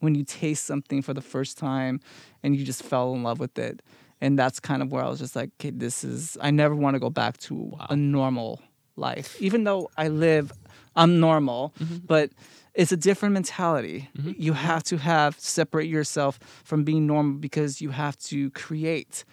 [0.00, 2.00] when you taste something for the first time,
[2.42, 3.80] and you just fell in love with it.
[4.20, 6.36] And that's kind of where I was just like, okay, this is.
[6.40, 8.60] I never want to go back to a normal
[8.96, 10.52] life, even though I live,
[10.96, 11.74] I'm normal,
[12.06, 12.30] but
[12.74, 14.08] it's a different mentality.
[14.14, 19.24] You have to have separate yourself from being normal because you have to create.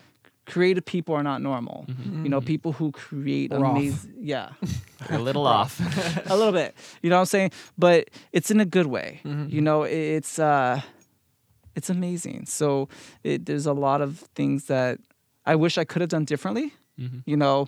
[0.47, 1.85] Creative people are not normal.
[2.23, 3.77] You know, people who create We're off.
[3.77, 4.13] amazing.
[4.19, 4.49] Yeah,
[5.09, 5.79] a little off.
[6.29, 6.75] a little bit.
[7.01, 7.51] You know what I'm saying?
[7.77, 9.21] But it's in a good way.
[9.23, 9.55] Mm-hmm.
[9.55, 10.81] You know, it's uh,
[11.75, 12.45] it's amazing.
[12.47, 12.89] So
[13.23, 14.99] it, there's a lot of things that
[15.45, 16.73] I wish I could have done differently.
[16.99, 17.19] Mm-hmm.
[17.25, 17.67] You know,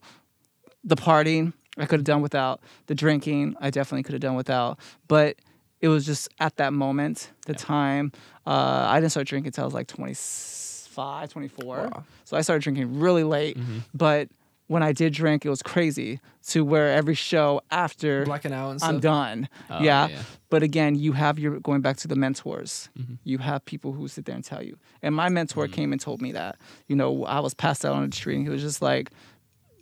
[0.84, 2.62] the partying I could have done without.
[2.88, 4.80] The drinking I definitely could have done without.
[5.08, 5.38] But
[5.82, 8.12] it was just at that moment, the time.
[8.46, 11.78] Uh, I didn't start drinking until I was like 25, 24.
[11.78, 12.04] Wow.
[12.24, 13.58] So I started drinking really late.
[13.94, 14.30] But
[14.68, 18.84] when I did drink, it was crazy to where every show after Blacking out and
[18.84, 19.50] I'm done.
[19.70, 20.08] Oh, yeah.
[20.08, 20.22] yeah.
[20.50, 22.90] But again, you have your going back to the mentors.
[22.98, 23.16] Mm-hmm.
[23.24, 24.78] You have people who sit there and tell you.
[25.02, 26.58] And my mentor came and told me that.
[26.88, 29.12] You know, I was passed out on the street and he was just like,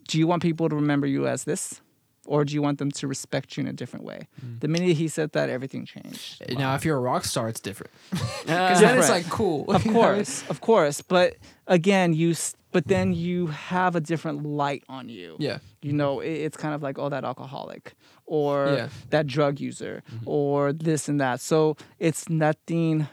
[0.08, 1.81] Do you want people to remember you as this?
[2.28, 4.28] Or do you want them to respect you in a different way?
[4.46, 4.60] Mm.
[4.60, 6.44] The minute he said that, everything changed.
[6.56, 7.92] Now, if you're a rock star, it's different.
[8.14, 9.66] Uh, Because then it's like cool.
[9.78, 11.02] Of course, of course.
[11.02, 11.36] But
[11.68, 15.36] again, you s- but then you have a different light on you.
[15.40, 15.58] yeah.
[15.82, 17.94] You know, it, it's kind of like, oh, that alcoholic
[18.26, 18.88] or Yeah.
[19.10, 21.42] that drug user or this and that.
[21.42, 23.08] So it's nothing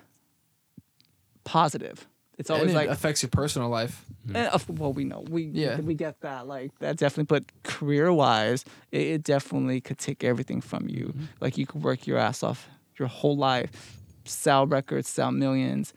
[1.44, 2.06] positive.
[2.38, 4.04] It's And always it like, affects your personal life.
[4.34, 5.80] eh, of- well, we know, we Yeah.
[5.80, 7.24] we get that, like that definitely.
[7.24, 11.12] But career wise, it, it definitely could take everything from you.
[11.40, 12.68] Like you could work your ass off
[12.98, 15.92] your whole life, sell records, sell millions,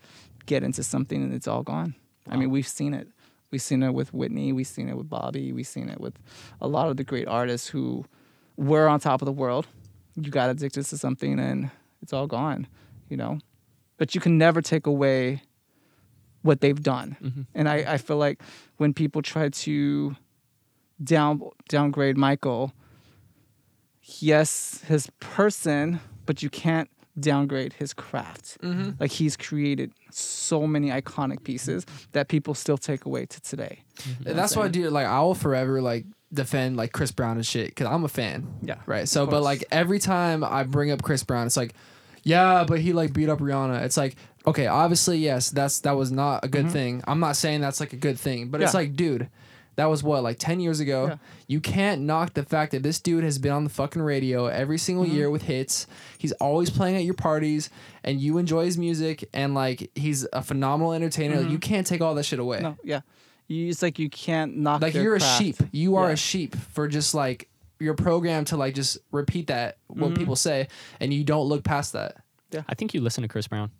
[0.46, 1.94] get into something, and it's all gone.
[2.28, 3.08] I mean, we've seen it.
[3.52, 4.52] We've seen it with Whitney.
[4.52, 5.52] We've seen it with Bobby.
[5.52, 6.14] We've seen it with
[6.60, 8.04] a lot of the great artists who
[8.56, 9.66] were on top of the world.
[10.16, 11.70] You got addicted to something, and
[12.00, 12.66] it's all gone.
[13.08, 13.38] You know,
[13.98, 15.42] but you can never take away
[16.42, 17.16] what they've done.
[17.22, 17.42] Mm-hmm.
[17.54, 18.42] And I, I feel like
[18.76, 20.16] when people try to
[21.02, 22.72] down downgrade Michael,
[24.02, 26.88] yes, his person, but you can't
[27.18, 28.60] downgrade his craft.
[28.62, 28.90] Mm-hmm.
[28.98, 33.82] Like he's created so many iconic pieces that people still take away to today.
[33.96, 34.28] Mm-hmm.
[34.28, 34.92] And that's why, dude.
[34.92, 38.54] Like, I will forever like defend like Chris Brown and shit because I'm a fan.
[38.62, 39.08] Yeah, Right.
[39.08, 41.74] So, but like every time I bring up Chris Brown, it's like,
[42.22, 43.82] yeah, but he like beat up Rihanna.
[43.82, 44.16] It's like,
[44.46, 47.02] okay, obviously, yes, that's that was not a good thing.
[47.06, 48.76] I'm not saying that's like a good thing, but it's Mm-hmm.
[48.78, 49.28] Like, dude.
[49.76, 51.06] That was what, like 10 years ago?
[51.06, 51.16] Yeah.
[51.46, 54.76] You can't knock the fact that this dude has been on the fucking radio every
[54.76, 55.14] single Mm-hmm.
[55.14, 55.86] year with hits.
[56.18, 57.70] He's always playing at your parties
[58.04, 61.40] and you enjoy his music and like he's a phenomenal entertainer.
[61.40, 62.58] Like, you can't take all that shit away.
[62.58, 62.64] Mm-hmm.
[62.66, 63.00] No, yeah.
[63.48, 64.82] You, it's like you can't knock.
[64.82, 65.40] Like their you're craft.
[65.40, 65.56] a sheep.
[65.72, 66.12] You are Yeah.
[66.12, 67.48] a sheep for just like
[67.80, 70.16] you're programmed to like just repeat that what Mm-hmm.
[70.18, 70.68] people say
[71.00, 72.16] and you don't look past that.
[72.50, 72.60] Yeah.
[72.68, 73.70] I think you listen to Chris Brown.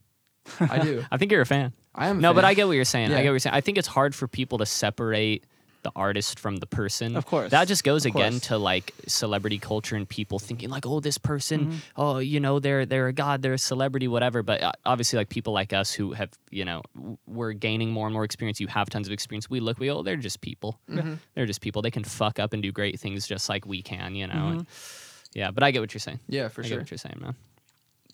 [0.61, 1.05] I do.
[1.11, 1.73] I think you're a fan.
[1.95, 2.45] I am a No, but.
[2.45, 3.11] I get what you're saying.
[3.11, 3.19] Yeah.
[3.19, 3.55] I get what you're saying.
[3.55, 5.45] I think it's hard for people to separate
[5.83, 7.17] the artist from the person.
[7.17, 7.51] Of course.
[7.51, 8.47] That just goes Of again course.
[8.49, 11.77] to like celebrity culture and people thinking like, oh, this person, Mm-hmm.
[11.97, 14.45] oh, you know, they're they're a god, they're a celebrity, whatever.
[14.45, 16.83] But uh, obviously, like people like us who have, you know,
[17.27, 18.61] we're gaining more and more experience.
[18.61, 19.51] You have tons of experience.
[19.51, 20.79] We look, we oh, they're just people.
[21.35, 21.83] They're just people.
[21.83, 24.49] They can fuck up and do great things just like we can, you know.
[24.49, 24.67] And,
[25.35, 26.21] yeah, but I get what you're saying.
[26.29, 26.79] Yeah, for I get sure.
[26.79, 27.35] what you're saying, man.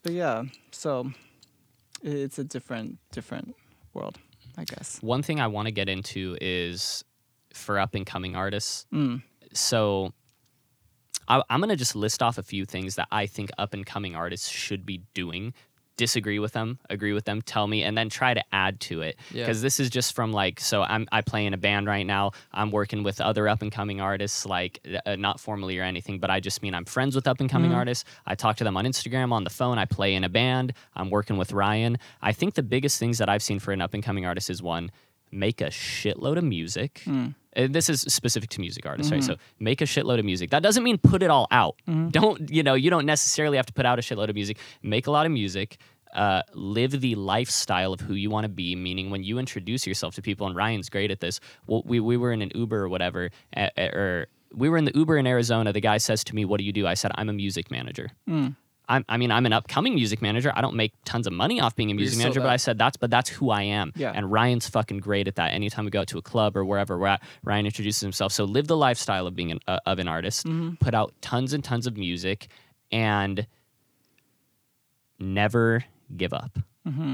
[0.03, 1.15] But yeah, so i-
[2.03, 3.55] it's a different different
[3.95, 4.19] world,
[4.57, 4.99] I guess.
[5.03, 7.05] One thing I want to get into is
[7.53, 8.87] for up and coming artists.
[8.93, 9.23] Mm.
[9.53, 10.13] So
[11.27, 13.85] I, I'm going to just list off a few things that I think up and
[13.85, 15.55] coming artists should be doing.
[15.99, 19.17] Disagree with them, agree with them, tell me, and then try to add to it.
[19.33, 19.43] Yeah.
[19.43, 22.31] Because this is just from like, so I'm I play in a band right now.
[22.53, 26.21] I'm working with other up and coming artists, like uh, uh, not formally or anything,
[26.21, 27.79] but I just mean I'm friends with up and coming mm-hmm.
[27.79, 28.05] artists.
[28.25, 29.77] I talk to them on Instagram, on the phone.
[29.77, 30.73] I play in a band.
[30.95, 31.99] I'm working with Ryan.
[32.23, 34.63] I think the biggest things that I've seen for an up and coming artist is
[34.63, 34.91] one,
[35.33, 37.03] make a shitload of music.
[37.05, 37.35] Mm.
[37.59, 39.23] Uh, This is specific to music artists, right?
[39.25, 40.51] So make a shitload of music.
[40.51, 41.75] That doesn't mean put it all out.
[42.11, 42.75] Don't you know?
[42.75, 44.57] You don't necessarily have to put out a shitload of music.
[44.83, 45.77] Make a lot of music.
[46.15, 48.75] Uh, live the lifestyle of who you want to be.
[48.75, 51.39] Meaning, when you introduce yourself to people, and Ryan's great at this.
[51.67, 54.93] Well, we we were in an Uber or whatever, uh, or we were in the
[54.95, 55.71] Uber in Arizona.
[55.73, 58.09] The guy says to me, "What do you do?" I said, "I'm a music manager."
[58.89, 60.53] I'm, I mean, I'm an upcoming music manager.
[60.55, 62.49] I don't make tons of money off being a music manager, but.
[62.49, 63.93] I said that's, but that's who I am.
[63.97, 64.13] Yeah.
[64.15, 65.53] And Ryan's fucking great at that.
[65.53, 68.33] Anytime we go to a club or wherever we're at, Ryan introduces himself.
[68.33, 70.47] So live the lifestyle of being an, uh, of an artist,
[70.81, 72.49] put out tons and tons of music,
[72.91, 73.47] and
[75.19, 75.85] never
[76.17, 76.59] give up.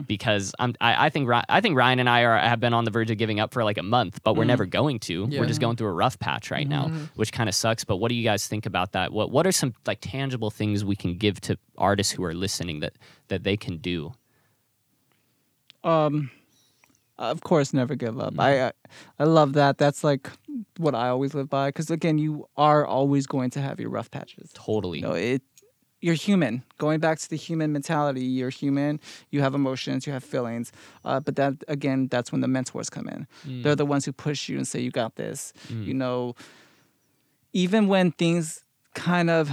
[0.06, 2.92] Because I'm, I, I think I think Ryan and I are have been on the
[2.92, 5.26] verge of giving up for like a month, but we're never going to.
[5.28, 5.40] Yeah.
[5.40, 7.82] We're just going through a rough patch right now, which kind of sucks.
[7.82, 9.12] But what do you guys think about that?
[9.12, 12.80] What What are some like tangible things we can give to artists who are listening
[12.80, 12.92] that
[13.28, 14.12] that they can do?
[15.82, 16.30] Um,
[17.18, 18.38] of course, never give Mm-hmm.
[18.38, 18.44] up.
[18.44, 18.72] I, I
[19.18, 19.78] I love that.
[19.78, 20.30] That's like
[20.78, 21.68] what I always live by.
[21.68, 24.50] Because again, you are always going to have your rough patches.
[24.54, 24.98] Totally.
[25.00, 25.42] You know, it.
[26.04, 26.62] You're human.
[26.76, 29.00] Going back to the human mentality, you're human.
[29.30, 30.06] You have emotions.
[30.06, 30.70] You have feelings.
[31.02, 33.26] Uh, but that again, that's when the mentors come in.
[33.46, 33.62] Mm.
[33.62, 36.36] They're the ones who push you and say, "You got this." You know,
[37.54, 39.50] even when things kind of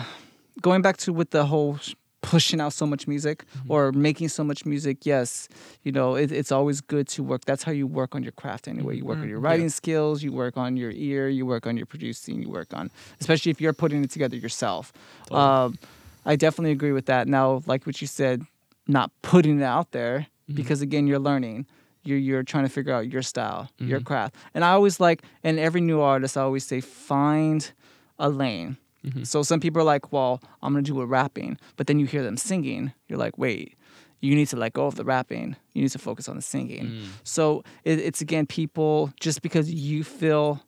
[0.61, 1.79] going back to with the whole
[2.21, 5.49] pushing out so much music or making so much music yes
[5.81, 8.67] you know it, it's always good to work that's how you work on your craft
[8.67, 11.75] anyway you work on your writing skills you work on your ear you work on
[11.75, 14.93] your producing you work on especially if you're putting it together yourself
[15.31, 15.79] um,
[16.25, 17.27] i definitely agree with that.
[17.27, 18.43] Now like what you said
[18.87, 20.55] not putting it out there mm-hmm.
[20.55, 21.65] because again you're learning.
[22.03, 24.07] You're, you're trying to figure out your style your mm-hmm.
[24.07, 24.35] craft.
[24.53, 27.71] And i always like and every new artist i always say find
[28.17, 28.77] a lane.
[29.05, 29.23] Mm-hmm.
[29.23, 32.23] So some people are like well i'm gonna do a rapping but then you hear
[32.23, 33.77] them singing you're like wait
[34.21, 35.55] you need to let go of the rapping.
[35.73, 36.85] You need to focus on the singing.
[36.85, 37.07] Mm.
[37.23, 40.63] So it, it's again people just because you feel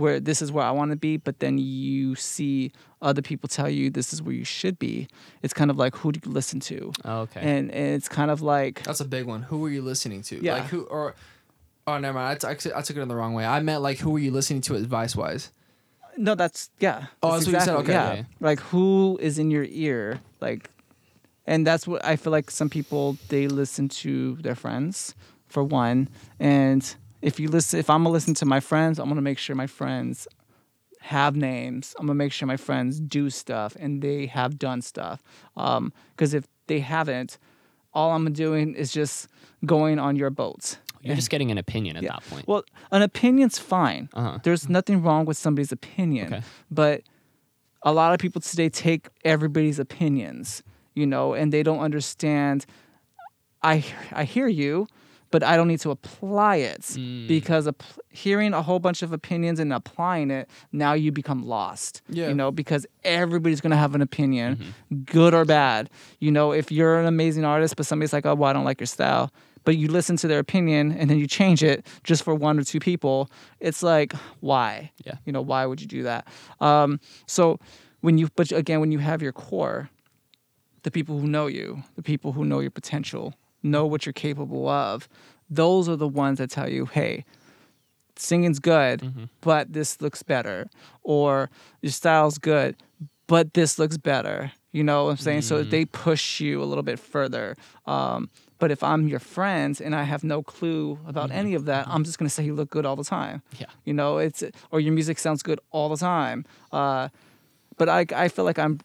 [0.00, 2.72] where this is where I want to be, but then you see
[3.02, 5.06] other people tell you this is where you should be.
[5.42, 6.92] It's kind of like who do you listen to?
[7.04, 7.40] Oh, okay.
[7.40, 9.42] And, and it's kind of like That's a big one.
[9.42, 10.42] Who are you listening to?
[10.42, 10.54] Yeah.
[10.54, 11.14] Like who or
[11.86, 12.32] oh never mind.
[12.32, 13.44] I, t- I, t- I took it in the wrong way.
[13.46, 15.50] I meant like who are you listening to advice wise?
[16.16, 17.06] no, that's yeah.
[17.22, 17.76] Oh, that's that's what you said?
[17.76, 17.92] Okay.
[17.92, 18.24] Yeah, Okay.
[18.40, 20.20] like who is in your ear?
[20.40, 20.68] Like,
[21.46, 22.50] and that's what I feel like.
[22.50, 25.14] Some people they listen to their friends
[25.46, 26.82] for one, and
[27.22, 29.66] if you listen, if I'm gonna listen to my friends, I'm gonna make sure my
[29.66, 30.26] friends
[31.00, 31.94] have names.
[31.98, 35.22] I'm gonna make sure my friends do stuff and they have done stuff.
[35.54, 37.38] Because if they haven't,
[37.92, 39.28] all I'm doing is just
[39.66, 40.78] going on your boats.
[41.02, 42.12] You're just getting an opinion at Yeah.
[42.12, 42.46] that point.
[42.46, 42.62] Well,
[42.92, 44.10] an opinion's fine.
[44.12, 44.38] Uh-huh.
[44.42, 46.34] There's nothing wrong with somebody's opinion.
[46.34, 46.42] Okay.
[46.70, 47.02] But
[47.82, 50.62] a lot of people today take everybody's opinions,
[50.94, 52.66] you know, and they don't understand
[53.62, 54.86] I I hear you,
[55.30, 57.28] but I don't need to apply it Mm.
[57.28, 57.68] because
[58.10, 62.02] hearing a whole bunch of opinions and applying it, now you become lost.
[62.08, 62.28] Yeah.
[62.28, 65.02] You know, because everybody's gonna have an opinion, Mm-hmm.
[65.04, 65.88] good or bad.
[66.18, 68.80] You know, if you're an amazing artist, but somebody's like, oh, well, I don't like
[68.80, 69.30] your style.
[69.64, 72.64] But you listen to their opinion and then you change it just for one or
[72.64, 73.30] two people.
[73.60, 74.90] It's like, why?
[75.04, 75.16] Yeah.
[75.26, 76.26] You know, why would you do that?
[76.60, 77.60] Um, so
[78.00, 79.90] when you, but again, when you have your core,
[80.82, 84.68] the people who know you, the people who know your potential, know what you're capable
[84.68, 85.08] of,
[85.48, 87.24] those are the ones that tell you, hey,
[88.16, 90.68] singing's good, but this looks better.
[91.02, 91.50] Or
[91.82, 92.76] your style's good,
[93.26, 94.52] but this looks better.
[94.72, 95.42] You know what I'm saying?
[95.42, 97.56] So they push you a little bit further.
[97.86, 98.30] Um,
[98.60, 102.04] but if I'm your friends and I have no clue about any of that, I'm
[102.04, 103.42] just gonna say you look good all the time.
[103.58, 103.66] Yeah.
[103.84, 106.44] You know, it's or your music sounds good all the time.
[106.70, 107.08] Uh,
[107.78, 108.78] but I I feel like I'm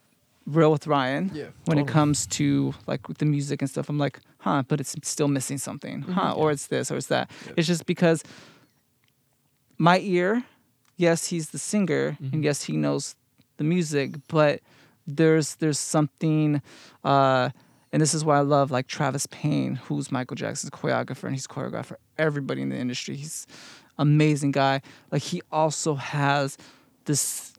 [0.48, 3.90] real with Ryan Yeah, when it comes to like with the music and stuff.
[3.90, 6.34] I'm like, huh, but it's still missing something, huh?
[6.38, 7.32] Or it's this or it's that.
[7.58, 8.24] It's just because
[9.80, 10.44] my ear,
[10.98, 13.16] yes, he's the singer and yes, he knows
[13.58, 14.62] the music, but
[15.08, 16.62] there's there's something
[17.04, 17.50] uh
[17.92, 21.48] and this is why I love like Travis Payne, who's Michael Jackson's choreographer, and he's
[21.48, 23.16] choreographed for everybody in the industry.
[23.16, 23.48] He's
[23.98, 24.82] amazing guy.
[25.12, 26.58] Like he also has
[27.06, 27.54] this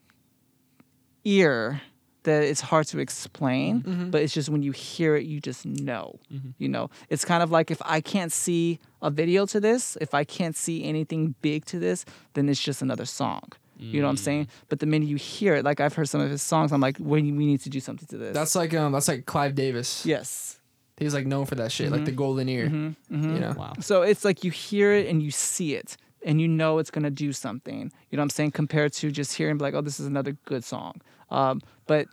[1.24, 1.80] ear
[2.27, 4.11] that it's hard to explain, Mm-hmm.
[4.11, 6.18] but it's just when you hear it, you just know.
[6.33, 6.51] Mm-hmm.
[6.59, 10.12] You know, it's kind of like if I can't see a video to this, if
[10.12, 12.05] I can't see anything big to this,
[12.35, 13.49] then it's just another song.
[13.79, 14.47] You know what I'm saying?
[14.47, 14.68] Mm.
[14.70, 16.97] But the minute you hear it, like I've heard some of his songs, I'm like,
[16.99, 18.33] we, we need to do something to this.
[18.35, 20.05] That's like um that's like Clive Davis.
[20.07, 20.59] yes.
[20.97, 22.16] He's like known for that shit, like the mm-hmm.
[22.16, 22.68] golden ear.
[22.68, 23.35] Mm-hmm.
[23.35, 23.55] You know.
[23.55, 23.74] Wow.
[23.81, 27.11] So it's like you hear it and you see it and you know it's gonna
[27.11, 27.93] do something.
[28.11, 28.53] You know what I'm saying?
[28.53, 31.03] Compared to just hearing like, oh, this is another good song.
[31.31, 32.07] Um, but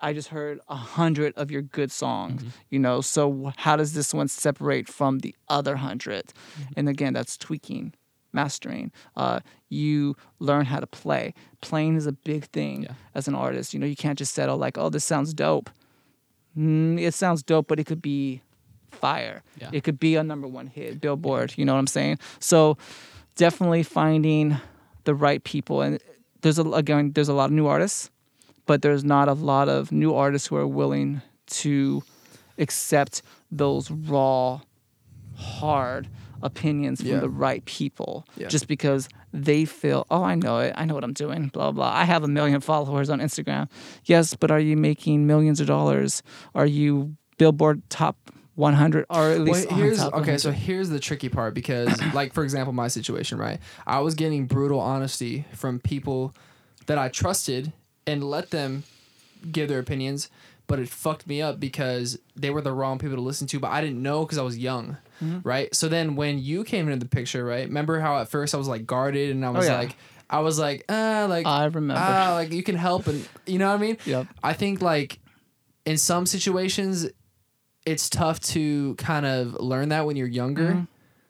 [0.00, 2.42] I just heard a hundred of your good songs.
[2.70, 6.32] You know, so how does this one separate from the other 100
[6.76, 7.94] And again, that's tweaking,
[8.32, 8.92] mastering.
[9.16, 9.40] Uh,
[9.70, 11.32] you learn how to play.
[11.62, 12.92] Playing is a big thing Yeah.
[13.14, 13.72] as an artist.
[13.72, 15.70] You know, you can't just settle like, oh, this sounds dope.
[16.56, 18.42] Mm, it sounds dope, but it could be
[18.90, 19.42] fire.
[19.60, 19.70] Yeah.
[19.72, 21.54] It could be a number one hit, Billboard.
[21.56, 22.18] You know what I'm saying?
[22.40, 22.76] So
[23.34, 24.56] definitely finding
[25.04, 25.82] the right people.
[25.82, 25.98] And
[26.42, 28.10] there's a again, there's a lot of new artists,
[28.66, 32.02] but there's not a lot of new artists who are willing to
[32.58, 34.60] accept those raw,
[35.36, 36.08] hard
[36.42, 37.20] opinions from Yeah.
[37.20, 38.48] the right people Yeah.
[38.48, 40.72] just because they feel, oh, I know it.
[40.76, 41.90] I know what I'm doing, blah, blah.
[41.92, 43.68] I have a million followers on Instagram.
[44.04, 46.22] Yes, but are you making millions of dollars?
[46.54, 48.16] Are you Billboard top
[48.54, 50.38] 100 or at Well, least on here's top okay.
[50.38, 53.60] So here's the tricky part because, like, for example, my situation, right?
[53.86, 56.34] I was getting brutal honesty from people
[56.86, 57.72] that I trusted
[58.06, 58.84] and let them
[59.52, 60.30] give their opinions,
[60.66, 63.60] but it fucked me up because they were the wrong people to listen to.
[63.60, 65.48] But I didn't know because I was young, Mm-hmm.
[65.48, 65.74] right?
[65.74, 67.66] So then when you came into the picture, right?
[67.66, 69.78] Remember how at first I was like guarded and I was Oh, yeah.
[69.78, 69.96] like,
[70.28, 71.94] I was like, ah, like I remember.
[72.04, 73.96] ah, like you can help and you know what I mean?
[74.04, 74.26] Yep.
[74.42, 75.20] I think like
[75.86, 77.08] in some situations
[77.86, 80.70] it's tough to kind of learn that when you're younger.
[80.72, 80.84] Mm-hmm.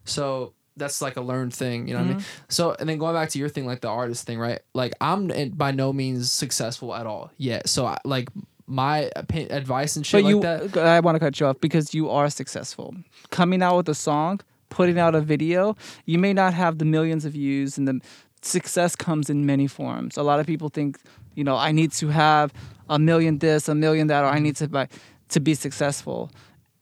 [0.04, 2.18] So that's like a learned thing, you know what I mean?
[2.18, 2.44] Mm-hmm.
[2.48, 4.60] So and then going back to your thing, like the artist thing, right?
[4.74, 7.68] Like I'm by no means successful at all yet.
[7.68, 8.28] So I, like
[8.66, 10.86] my opi- advice and shit but you, like that.
[10.86, 12.94] I want to cut you off because you are successful.
[13.30, 17.24] Coming out with a song, putting out a video, you may not have the millions
[17.24, 18.00] of views, and the
[18.42, 20.16] success comes in many forms.
[20.16, 20.98] A lot of people think,
[21.34, 22.52] you know, I need to have
[22.88, 24.88] a million this, a million that, or I need to buy
[25.28, 26.30] to be successful.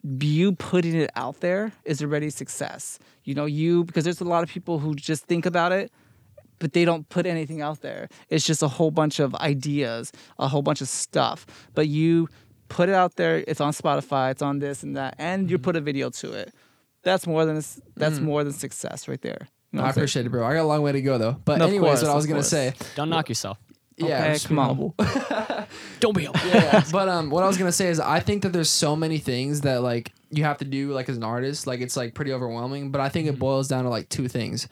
[0.07, 2.99] You putting it out there is already success.
[3.25, 5.91] You know, you because there's a lot of people who just think about it
[6.61, 8.09] but they don't put anything out there.
[8.31, 11.45] It's just a whole bunch of ideas, a whole bunch of stuff.
[11.75, 12.29] But you
[12.69, 13.43] put it out there.
[13.49, 14.31] It's on Spotify.
[14.31, 15.51] It's on this and that, and Mm-hmm.
[15.51, 16.55] you put a video to it.
[17.03, 17.61] That's more than
[17.97, 19.49] that's more than success right there.
[19.73, 20.03] You know I what I'm saying?
[20.03, 20.47] appreciate it, bro.
[20.47, 21.37] I got a long way to go though.
[21.45, 22.49] But Of anyways, course, what I of was gonna course.
[22.49, 23.59] say, Don't knock yourself.
[23.97, 24.67] Yeah, Okay, just come on.
[24.67, 24.95] humble.
[26.01, 26.27] Don't be.
[26.27, 28.97] A- yeah, but um, what I was gonna say is I think that there's so
[28.97, 32.15] many things that like you have to do like as an artist, like it's like
[32.15, 32.91] pretty overwhelming.
[32.91, 33.37] But I think Mm-hmm.
[33.37, 34.69] it boils down to like two things,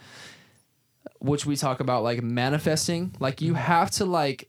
[1.21, 3.15] which we talk about like manifesting.
[3.21, 3.63] Like you Mm-hmm.
[3.63, 4.49] have to like,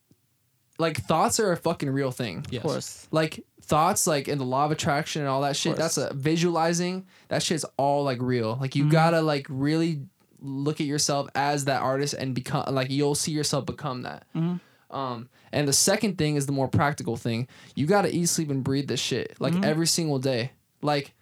[0.80, 2.46] like thoughts are a fucking real thing.
[2.50, 2.64] Yes.
[2.64, 3.08] Of course.
[3.12, 5.76] Like thoughts, like in the law of attraction and all that shit.
[5.76, 7.06] That's a visualizing.
[7.30, 8.58] That shit's all like real.
[8.60, 8.88] Like Mm-hmm.
[8.88, 10.02] you gotta like really
[10.46, 14.26] look at yourself as that artist and become like you'll see yourself become that.
[14.36, 14.96] Mm-hmm.
[14.96, 17.48] Um, and the second thing is the more practical thing.
[17.76, 19.64] You gotta eat, sleep, and breathe this shit like Mm-hmm.
[19.64, 20.52] every single day.
[20.82, 21.14] Like,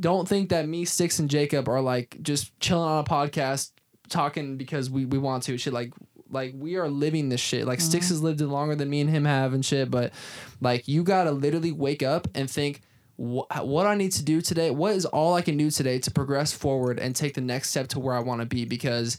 [0.00, 3.70] don't think that me, Sticks, and Jacob are like just chilling on a podcast
[4.08, 5.56] talking because we we want to.
[5.58, 5.92] Shit, like
[6.30, 7.66] like we are living this shit.
[7.66, 8.14] Like Sticks Mm-hmm.
[8.14, 9.90] has lived it longer than me and him have and shit.
[9.90, 10.12] But
[10.60, 12.80] like you gotta literally wake up and think.
[13.16, 16.10] Wh- what I need to do today, what is all I can do today to
[16.10, 18.64] progress forward and take the next step to where I want to be?
[18.64, 19.18] Because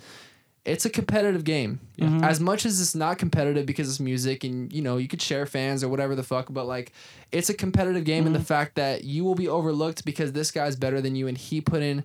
[0.65, 1.79] it's a competitive game.
[1.99, 2.23] Mm-hmm.
[2.23, 5.45] As much as it's not competitive because it's music and you know you could share
[5.45, 6.91] fans or whatever the fuck, but like
[7.31, 8.45] it's a competitive game in the mm-hmm.
[8.45, 11.83] fact that you will be overlooked because this guy's better than you and he put
[11.83, 12.03] in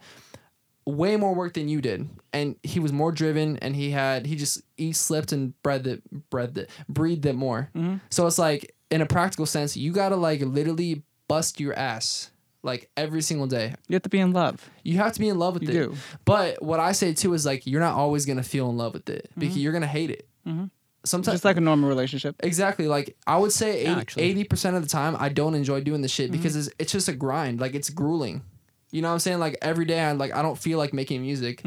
[0.84, 4.34] way more work than you did and he was more driven and he had he
[4.34, 7.70] just he slipped and bred that bred that breathed it more.
[7.74, 7.96] Mm-hmm.
[8.10, 12.32] So it's like in a practical sense, you gotta like literally bust your ass
[12.64, 13.72] like every single day.
[13.86, 14.68] You have to be in love.
[14.82, 15.72] You have to be in love with You it.
[15.72, 15.96] do.
[16.24, 19.08] But what I say too is like you're not always gonna feel in love with
[19.08, 19.40] it mm-hmm.
[19.40, 20.28] because you're gonna hate it.
[20.44, 20.64] Mm-hmm.
[21.04, 22.34] Sometimes Just like a normal relationship.
[22.40, 24.22] exactly like I would say 80 actually.
[24.24, 26.36] eighty percent of the time I don't enjoy doing the shit mm-hmm.
[26.36, 27.60] because it's, it's just a grind.
[27.60, 28.42] Like it's grueling.
[28.90, 29.38] You know what I'm saying?
[29.38, 31.62] Like every day I like I don't feel like making music,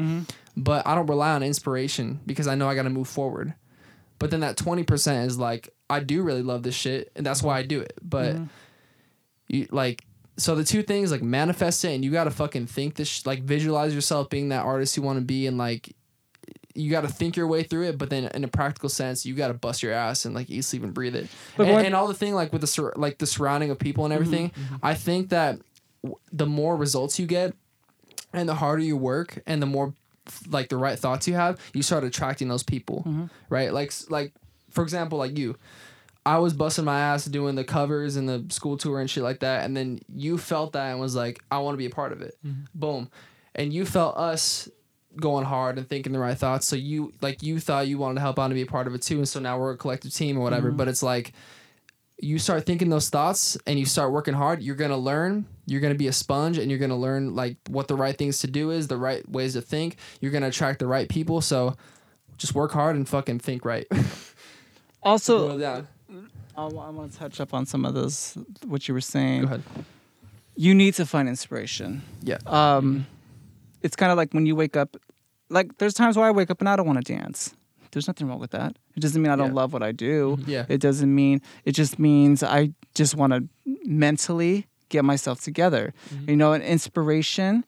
[0.58, 3.54] but I don't rely on inspiration because I know I got to move forward.
[4.18, 7.42] But then that twenty percent is like I do really love this shit and that's
[7.42, 7.94] why I do it.
[8.02, 8.36] But
[9.48, 10.04] you like
[10.36, 13.26] so the two things like manifest it and you got to fucking think this sh-
[13.26, 15.94] like visualize yourself being that artist you want to be and like
[16.76, 19.34] you got to think your way through it but then in a practical sense you
[19.34, 21.28] got to bust your ass and like eat sleep and breathe it.
[21.56, 24.12] And, and all the thing like with the sur- like the surrounding of people and
[24.12, 24.22] mm-hmm.
[24.22, 24.76] everything mm-hmm.
[24.82, 25.60] i think that
[26.02, 27.54] w- the more results you get
[28.32, 29.94] and the harder you work and the more
[30.48, 33.26] like the right thoughts you have you start attracting those people mm-hmm.
[33.48, 33.72] right?
[33.72, 34.32] Like like
[34.70, 35.56] for example like you
[36.26, 39.40] I was busting my ass doing the covers and the school tour and shit like
[39.40, 42.12] that, and then you felt that and was like, I want to be a part
[42.12, 42.36] of it.
[42.44, 42.64] Mm-hmm.
[42.74, 43.10] Boom,
[43.54, 44.68] and you felt us
[45.16, 46.66] going hard and thinking the right thoughts.
[46.66, 48.94] So you like you thought you wanted to help out and be a part of
[48.94, 50.68] it too, and so now we're a collective team or whatever.
[50.68, 50.78] Mm-hmm.
[50.78, 51.32] But it's like
[52.18, 54.62] you start thinking those thoughts and you start working hard.
[54.62, 55.44] You're gonna learn.
[55.66, 58.46] You're gonna be a sponge, and you're gonna learn like what the right things to
[58.46, 59.96] do is, the right ways to think.
[60.20, 61.42] You're gonna attract the right people.
[61.42, 61.76] So
[62.38, 63.86] just work hard and fucking think right.
[65.04, 65.58] Also,
[66.56, 68.36] I want to touch up on some of those
[68.66, 69.42] what you were saying.
[69.42, 69.62] Go ahead.
[70.56, 72.02] You need to find inspiration.
[72.22, 72.38] Yeah.
[72.46, 73.06] Um,
[73.82, 74.96] it's kind of like when you wake up.
[75.50, 77.54] Like there's times where I wake up and I don't want to dance.
[77.92, 78.76] There's nothing wrong with that.
[78.96, 79.54] It doesn't mean I don't Yeah.
[79.62, 80.38] love what I do.
[80.46, 80.64] Yeah.
[80.68, 83.48] It doesn't mean it just means I just want to
[83.84, 85.92] mentally get myself together.
[86.26, 87.64] You know, an inspiration.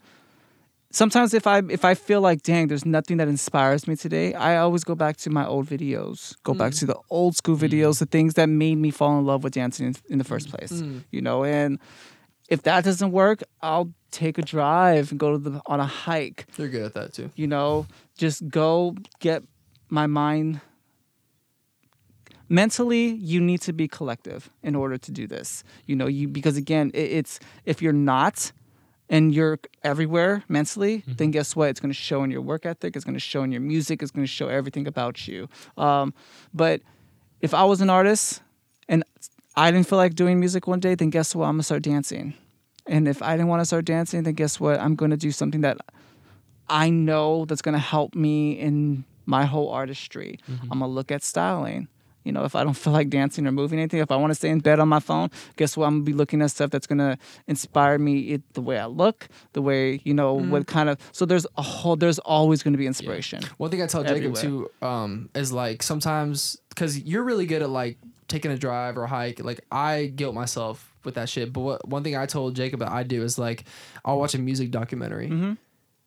[0.96, 4.56] Sometimes if I if I feel like dang, there's nothing that inspires me today, I
[4.56, 6.78] always go back to my old videos, go back mm.
[6.80, 7.68] to the old school mm.
[7.68, 10.28] videos, the things that made me fall in love with dancing in, in the mm.
[10.28, 10.82] first place.
[11.10, 11.78] You know, and
[12.48, 16.46] if that doesn't work, I'll take a drive and go to the on a hike.
[16.56, 17.30] You're good at that too.
[17.36, 17.86] You know,
[18.16, 19.42] just go get
[19.90, 20.60] my mind.
[22.48, 26.06] Mentally you need to be collective in order to do this you know?
[26.06, 28.52] You because again it, it's if you're not
[29.08, 31.68] and you're everywhere mentally then guess what?
[31.70, 34.02] It's going to show in your work ethic it's going to show in your music
[34.02, 35.48] it's going to show everything about you.
[35.76, 36.12] Um,
[36.52, 36.80] but
[37.40, 38.40] if i was an artist
[38.88, 39.04] and
[39.54, 41.44] i didn't feel like doing music one day then guess what?
[41.46, 42.34] I'm going to start dancing.
[42.86, 44.80] And if i didn't want to start dancing then guess what?
[44.80, 45.78] I'm going to do something that
[46.68, 50.38] I know that's going to help me in my whole artistry.
[50.48, 51.88] I'm going to look at styling.
[52.26, 54.34] You know, if I don't feel like dancing or moving anything, if I want to
[54.34, 55.86] stay in bed on my phone, guess what?
[55.86, 57.16] I'm to be looking at stuff that's to
[57.46, 60.98] inspire me it, the way I look, the way, you know, what kind of.
[61.12, 63.42] So there's a whole, there's always to be inspiration.
[63.56, 64.42] One thing I tell Jacob Everywhere.
[64.42, 67.98] too um, is like sometimes because you're really good at like
[68.28, 69.42] taking a drive or a hike.
[69.42, 71.52] Like I guilt myself with that shit.
[71.52, 73.64] But what, one thing I told Jacob that I do is like
[74.04, 75.28] I'll watch a music documentary.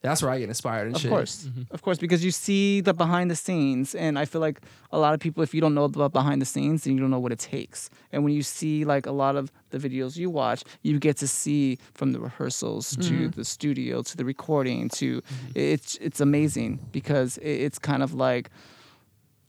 [0.02, 1.12] That's where I get inspired and Of shit.
[1.12, 1.74] course, mm-hmm.
[1.74, 5.14] of course, because you see the behind the scenes, and I feel like a lot
[5.14, 7.34] of people, if you don't know about behind the scenes, then you don't know what
[7.34, 7.90] it takes.
[8.12, 11.28] And when you see like a lot of the videos you watch, you get to
[11.28, 13.30] see from the rehearsals to mm-hmm.
[13.30, 15.52] the studio to the recording to mm-hmm.
[15.56, 18.50] it's it's amazing because it, it's kind of like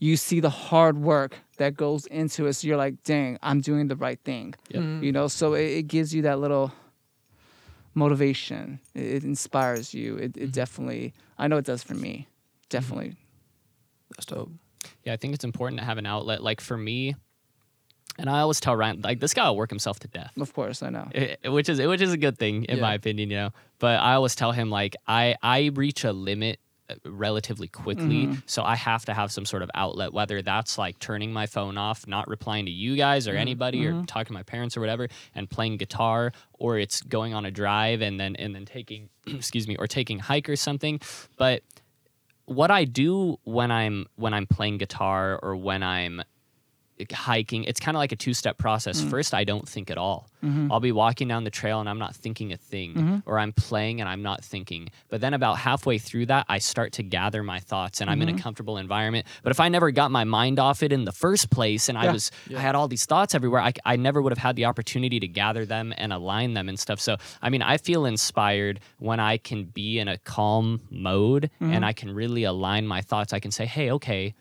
[0.00, 2.54] you see the hard work that goes into it.
[2.54, 4.54] So you're like, dang, I'm doing the right thing.
[5.04, 6.72] You know, so it, it gives you that little
[8.04, 8.80] motivation.
[8.94, 10.16] It, it inspires you.
[10.16, 10.50] It, it mm-hmm.
[10.50, 12.26] definitely, I know it does for me.
[12.68, 13.10] Definitely.
[13.10, 14.12] Mm-hmm.
[14.16, 14.50] That's dope.
[15.04, 16.42] Yeah, I think it's important to have an outlet.
[16.42, 17.14] Like for me,
[18.18, 20.32] and I always tell Ryan, like this guy will work himself to death.
[20.38, 21.08] Of course, I know.
[21.14, 22.82] I- which is which is a good thing in Yeah.
[22.82, 23.50] my opinion, you know.
[23.78, 26.58] But I always tell him like I I reach a limit
[27.04, 28.40] relatively quickly, Mm-hmm.
[28.46, 31.76] so I have to have some sort of outlet, whether that's like turning my phone
[31.78, 33.36] off, not replying to you guys Mm-hmm.
[33.36, 37.34] or anybody, or talking to my parents or whatever, and playing guitar, or it's going
[37.34, 40.56] on a drive and then and then taking excuse me, or taking a hike or
[40.56, 41.00] something.
[41.36, 41.62] But
[42.46, 46.22] what I do when I'm when I'm playing guitar or when I'm
[47.12, 49.00] hiking, it's kind of like a two step process.
[49.00, 49.10] Mm.
[49.10, 50.28] First, I don't think at all.
[50.44, 50.72] Mm-hmm.
[50.72, 53.16] I'll be walking down the trail and I'm not thinking a thing, mm-hmm.
[53.26, 54.88] or I'm playing and I'm not thinking.
[55.08, 58.28] But then, about halfway through that, I start to gather my thoughts and I'm in
[58.28, 58.40] a mm-hmm.
[58.40, 59.26] comfortable environment.
[59.42, 62.04] But if I never got my mind off it in the first place and I
[62.04, 62.12] Yeah.
[62.12, 65.20] was, I had all these thoughts everywhere, I, I never would have had the opportunity
[65.20, 67.00] to gather them and align them and stuff.
[67.00, 71.84] So, I mean, I feel inspired when I can be in a calm mode and
[71.84, 73.32] I can really align my thoughts.
[73.32, 74.34] I can say, hey, okay.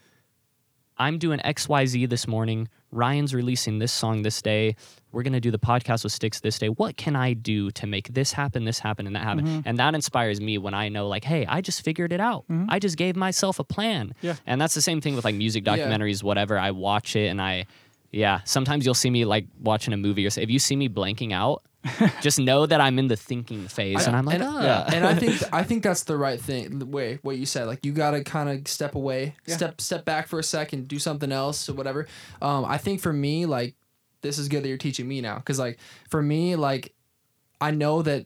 [1.00, 2.68] I'm doing XYZ this morning.
[2.91, 4.76] Ryan's releasing this song this day.
[5.12, 6.68] We're going to do the podcast with Sticks this day.
[6.68, 9.45] What can I do to make this happen, this happen, and that happen?
[9.45, 9.62] Mm-hmm.
[9.66, 12.43] And that inspires me when I know, like, hey, I just figured it out.
[12.50, 12.66] Mm-hmm.
[12.70, 14.14] I just gave myself a plan.
[14.22, 14.36] Yeah.
[14.45, 15.78] And that's the same thing with like music Yeah.
[15.78, 16.58] documentaries, whatever.
[16.60, 17.66] I watch it and I,
[18.12, 20.30] yeah, sometimes you'll see me like watching a movie or.
[20.36, 21.64] If you see me blanking out,
[22.21, 24.86] just know that I'm in the thinking phase and I'm like, and, ah.
[24.93, 26.80] and I think I think that's the right thing.
[26.80, 30.27] The way what you said, like you gotta kind of step away, step step back
[30.27, 32.07] for a second, do something else or whatever.
[32.41, 33.75] Um, I think for me, like
[34.21, 36.93] this is good that you're teaching me now, because like for me, like
[37.61, 38.25] I know that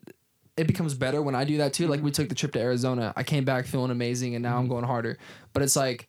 [0.57, 1.87] it becomes better when I do that too.
[1.87, 4.67] Like we took the trip to Arizona, I came back feeling amazing, and now I'm
[4.67, 5.17] going harder.
[5.53, 6.07] But it's like.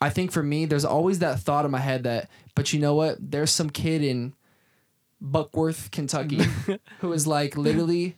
[0.00, 2.94] I think for me, there's always that thought in my head that, but you know
[2.94, 3.16] what?
[3.18, 4.32] There's some kid in
[5.20, 6.40] Buckworth, Kentucky,
[7.00, 8.16] who is like literally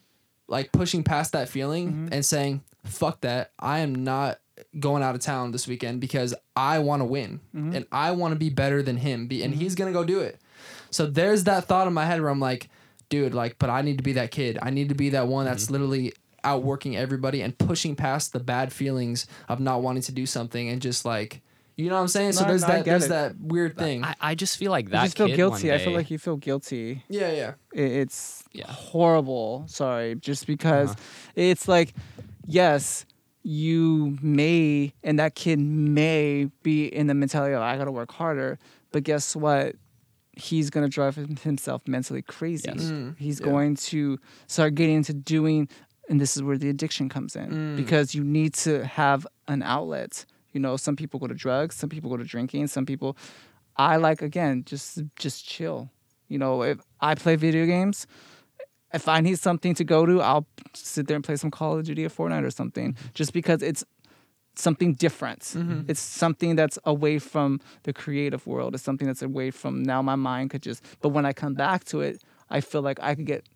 [0.49, 2.09] like pushing past that feeling mm-hmm.
[2.13, 3.53] and saying, fuck that.
[3.59, 4.41] I am not
[4.79, 7.75] going out of town this weekend because I want to win mm-hmm.
[7.75, 9.27] and I want to be better than him.
[9.27, 9.63] Be, and mm-hmm.
[9.63, 10.39] he's going to go do it.
[10.91, 12.69] So there's that thought in my head where I'm like,
[13.09, 14.59] dude, like, but I need to be that kid.
[14.61, 18.73] I need to be that one that's literally outworking everybody and pushing past the bad
[18.73, 21.43] feelings of not wanting to do something and just like,
[21.81, 22.33] you know what I'm saying?
[22.33, 23.09] so No, there's no, I that get there's it.
[23.09, 24.05] that weird thing.
[24.05, 25.69] I, I just feel like You that just feel kid guilty.
[25.69, 27.05] one I feel day- like you feel guilty.
[27.09, 27.53] yeah, yeah.
[27.75, 28.67] I- It's Yeah.
[28.71, 29.65] horrible.
[29.67, 30.95] Sorry, just because
[31.35, 31.95] it's like,
[32.47, 33.07] yes,
[33.43, 38.59] you may, and that kid may be in the mentality of I gotta work harder,
[38.93, 39.77] but guess what?
[40.37, 42.69] He's gonna drive him- himself mentally crazy.
[42.69, 42.85] Yes.
[42.85, 43.47] Mm, He's yeah.
[43.47, 45.69] going to start getting into doing,
[46.09, 47.77] and this is where the addiction comes in Mm.
[47.77, 50.25] because you need to have an outlet.
[50.53, 53.17] You know, some people go to drugs, some people go to drinking, some people.
[53.77, 55.91] I like again just just chill.
[56.29, 58.07] You know, if I play video games,
[58.93, 61.85] if I need something to go to, I'll sit there and play some Call of
[61.85, 63.09] Duty or Fortnite or something, mm-hmm.
[63.15, 63.85] just because it's
[64.57, 65.41] something different.
[65.41, 65.83] Mm-hmm.
[65.89, 68.75] It's something that's away from the creative world.
[68.75, 70.85] It's something that's away from now my mind could just.
[71.01, 73.49] But when I come back to it, I feel like I could get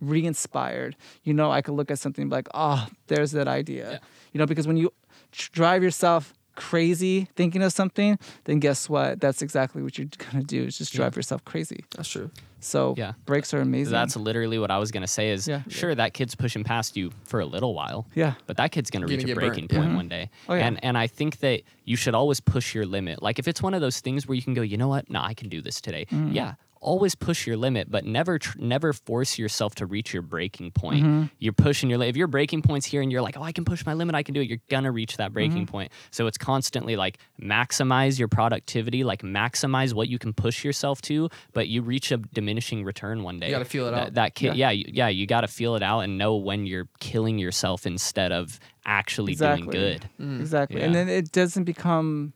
[0.00, 0.96] re-inspired.
[1.22, 4.00] You know, I could look at something like, oh, there's that idea.
[4.32, 4.92] You know, because when you
[5.32, 9.20] tr- drive yourself crazy thinking of something, then guess what?
[9.20, 10.64] That's exactly what you're gonna do.
[10.64, 11.84] Is just drive yourself crazy.
[11.96, 12.30] That's true.
[12.62, 13.12] So Yeah.
[13.24, 13.92] breaks are amazing.
[13.92, 15.30] That's literally what I was gonna say.
[15.30, 15.62] Is Yeah.
[15.68, 18.34] sure that kid's pushing past you for a little while, yeah.
[18.46, 19.52] but that kid's gonna You're reach gonna a get burnt.
[19.68, 20.28] breaking point one day.
[20.48, 20.66] Oh, yeah.
[20.66, 23.22] And and I think that you should always push your limit.
[23.22, 25.08] Like if it's one of those things where you can go, you know what?
[25.10, 26.04] No, I can do this today.
[26.12, 26.34] Mm.
[26.34, 26.54] Yeah.
[26.82, 31.04] Always push your limit, but never tr- never force yourself to reach your breaking point.
[31.04, 31.24] Mm-hmm.
[31.38, 33.66] You're pushing your li- if your breaking point's here and you're like, oh, I can
[33.66, 34.48] push my limit, I can do it.
[34.48, 35.70] You're gonna reach that breaking Mm-hmm.
[35.70, 35.92] point.
[36.10, 41.28] So it's constantly like maximize your productivity, like maximize what you can push yourself to,
[41.52, 43.48] but you reach a diminishing return one day.
[43.48, 44.14] You gotta feel it that, out.
[44.14, 46.88] That kid, yeah, you, yeah, you got to feel it out and know when you're
[46.98, 49.78] killing yourself instead of actually doing Exactly.
[49.78, 50.08] good.
[50.40, 50.80] Exactly.
[50.80, 52.32] And then it doesn't become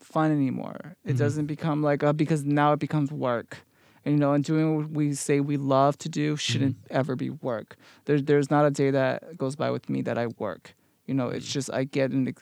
[0.00, 0.96] fun anymore.
[1.04, 3.58] It doesn't become like uh, because now it becomes work.
[4.04, 6.96] And, you know, and doing what we say we love to do shouldn't mm-hmm.
[6.96, 7.76] ever be work.
[8.04, 10.74] There's there's not a day that goes by with me that I work.
[11.06, 11.52] You know, it's mm.
[11.52, 12.34] just I get an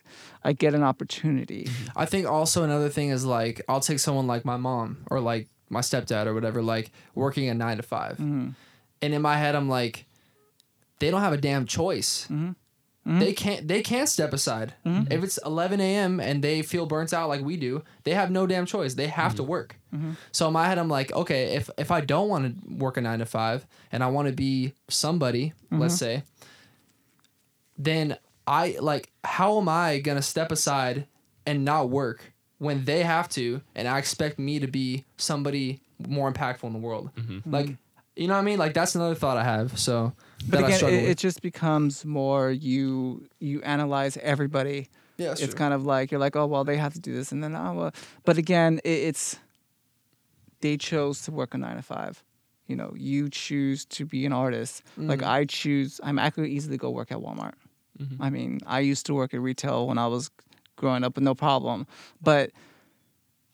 [0.44, 1.64] I get an opportunity.
[1.64, 1.98] Mm-hmm.
[1.98, 5.48] I think also another thing is like I'll take someone like my mom or like
[5.68, 8.50] my stepdad or whatever, like working a nine to 5 mm-hmm.
[9.00, 10.06] and in my head I'm like,
[10.98, 12.28] they don't have a damn choice.
[13.07, 13.18] Mm-hmm.
[13.18, 13.68] They can't.
[13.68, 14.74] They can't step aside.
[14.86, 15.12] Mm-hmm.
[15.12, 16.20] If it's 11 a.m.
[16.20, 18.94] and they feel burnt out like we do, they have no damn choice.
[18.94, 19.50] They have to mm-hmm.
[19.50, 19.76] work.
[20.30, 23.00] So in my head, I'm like, okay, if if I don't want to work a
[23.00, 26.22] nine to five and I want to be somebody, let's say,
[27.76, 31.07] then I like, how am I gonna step aside
[31.44, 36.32] and not work when they have to, and I expect me to be somebody more
[36.32, 37.11] impactful in the world?
[37.44, 37.76] Like,
[38.14, 38.59] you know what I mean?
[38.59, 39.78] Like that's another thought I have.
[39.78, 40.12] So
[40.49, 44.88] But again, it, it just becomes more you you analyze everybody.
[45.18, 45.53] Yeah, it's true.
[45.53, 47.74] kind of like you're like, oh well, they have to do this, and then oh
[47.74, 47.93] well.
[48.24, 49.36] But again, it, it's
[50.61, 52.22] they chose to work a nine to five.
[52.66, 54.82] You know, you choose to be an artist.
[54.97, 55.26] Like Mm.
[55.26, 57.55] I choose, I'm I could easily go work at Walmart.
[57.99, 58.22] Mm-hmm.
[58.22, 60.30] I mean, I used to work at retail when I was
[60.76, 61.86] growing up with no problem,
[62.22, 62.51] but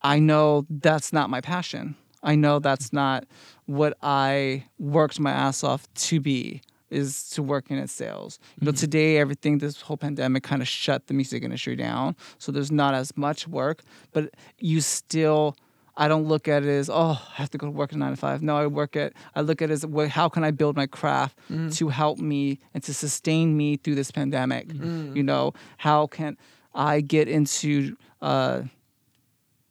[0.03, 1.97] I know that's not my passion.
[2.22, 3.24] I know that's not
[3.66, 8.39] what I worked my ass off to be is to work in sales.
[8.61, 8.78] You know, mm-hmm.
[8.78, 12.16] today everything this whole pandemic kind of shut the music industry down.
[12.39, 13.82] So there's not as much work,
[14.12, 15.57] but you still
[16.01, 18.16] I don't look at it as oh I have to go work at nine to
[18.16, 18.41] five.
[18.41, 20.86] No, I work at I look at it as well, how can I build my
[20.86, 21.74] craft mm.
[21.76, 24.68] to help me and to sustain me through this pandemic.
[24.68, 25.16] Mm-hmm.
[25.16, 26.36] You know, how can
[26.74, 28.62] I get into uh,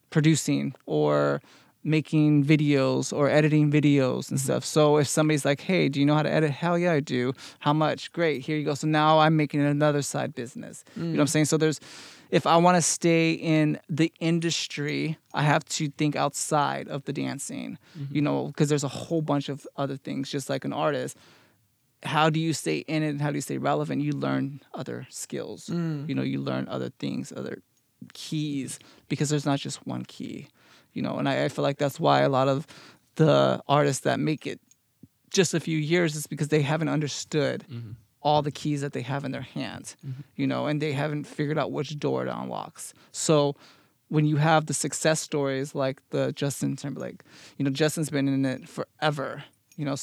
[0.10, 1.42] producing or
[1.84, 4.46] making videos or editing videos and mm-hmm.
[4.46, 4.66] stuff.
[4.66, 7.34] So if somebody's like, "Hey, do you know how to edit?" Hell yeah, I do.
[7.60, 8.12] How much?
[8.12, 8.42] Great.
[8.42, 8.74] Here you go.
[8.74, 10.84] So now I'm making another side business.
[10.96, 11.30] You know what I'm mm.
[11.30, 11.46] saying?
[11.46, 11.80] So there's
[12.30, 17.14] if I want to stay in the industry, I have to think outside of the
[17.14, 17.78] dancing.
[17.96, 18.24] You mm-hmm.
[18.24, 21.18] know, because there's a whole bunch of other things just like an artist
[22.04, 25.08] how do you stay in it and how do you stay relevant you learn other
[25.10, 26.08] skills mm.
[26.08, 27.62] you know you learn other things other
[28.14, 30.48] keys because there's not just one key
[30.98, 32.68] you know and I, I feel like that's why a lot of
[33.16, 34.60] the artists that make it
[35.30, 37.92] just a few years is because they haven't understood mm-hmm.
[38.22, 40.22] all the keys that they have in their hands mm-hmm.
[40.36, 43.56] you know and they haven't figured out which door it unlocks so
[44.10, 47.24] when you have the success stories like the Justin Timberlake,
[47.58, 49.44] you know, Justin's been in it forever,
[49.76, 49.96] you know,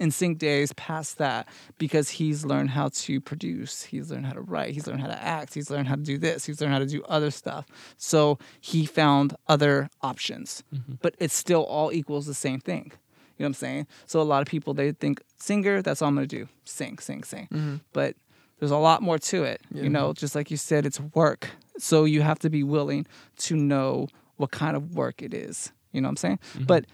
[0.00, 1.48] NSYNC days past that
[1.78, 5.22] because he's learned how to produce, he's learned how to write, he's learned how to
[5.22, 7.66] act, he's learned how to do this, he's learned how to do other stuff.
[7.96, 10.94] So he found other options, mm-hmm.
[11.02, 12.92] but it still all equals the same thing.
[13.36, 13.86] You know what I'm saying?
[14.06, 17.22] So a lot of people they think singer, that's all I'm gonna do, sing, sing,
[17.24, 17.48] sing.
[17.52, 17.76] Mm-hmm.
[17.92, 18.16] But
[18.58, 19.62] there's a lot more to it.
[19.72, 21.48] You know, just like you said, it's work.
[21.78, 23.06] So you have to be willing
[23.38, 25.72] to know what kind of work it is.
[25.92, 26.38] You know what I'm saying?
[26.54, 26.64] Mm-hmm.
[26.64, 26.84] But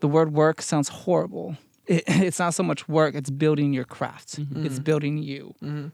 [0.00, 1.56] the word work sounds horrible.
[1.88, 4.38] It, it's not so much work, it's building your craft.
[4.38, 4.66] Mm-hmm.
[4.66, 5.88] It's building you mm-hmm.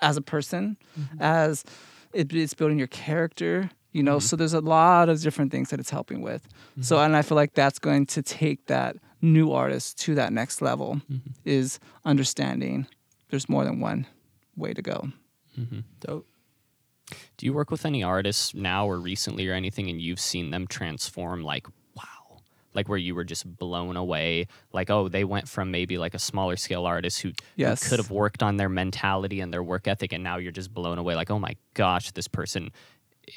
[0.00, 1.22] as a person, mm-hmm.
[1.22, 1.64] as
[2.12, 3.70] it, it's building your character.
[3.92, 6.48] You know, so there's a lot of different things that it's helping with.
[6.80, 10.60] So, and I feel like that's going to take that new artist to that next
[10.60, 11.00] level
[11.44, 12.88] is understanding
[13.30, 14.06] there's more than one
[14.56, 15.08] way to go.
[16.00, 16.26] Dope.
[17.36, 20.66] Do you work with any artists now or recently or anything and you've seen them
[20.66, 21.72] transform like wow.
[22.74, 26.18] Like where you were just blown away, like oh they went from maybe like a
[26.18, 30.12] smaller scale artist who, who could have worked on their mentality and their work ethic,
[30.12, 31.14] and now you're just blown away.
[31.14, 32.70] Like oh my gosh, this person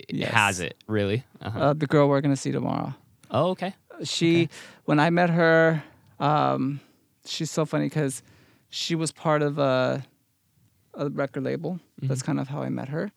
[0.09, 0.34] Yes.
[0.34, 1.23] has it really.
[1.41, 1.59] Uh-huh.
[1.59, 2.93] Uh, the girl we're gonna see tomorrow.
[3.31, 3.73] oh okay.
[4.03, 4.49] She,
[4.85, 5.81] when I met her,
[6.19, 6.81] um,
[7.26, 8.22] she's so funny because
[8.69, 10.03] she was part of a
[10.98, 11.74] a record label.
[11.74, 12.07] Mm-hmm.
[12.07, 13.11] That's kind of how I met her,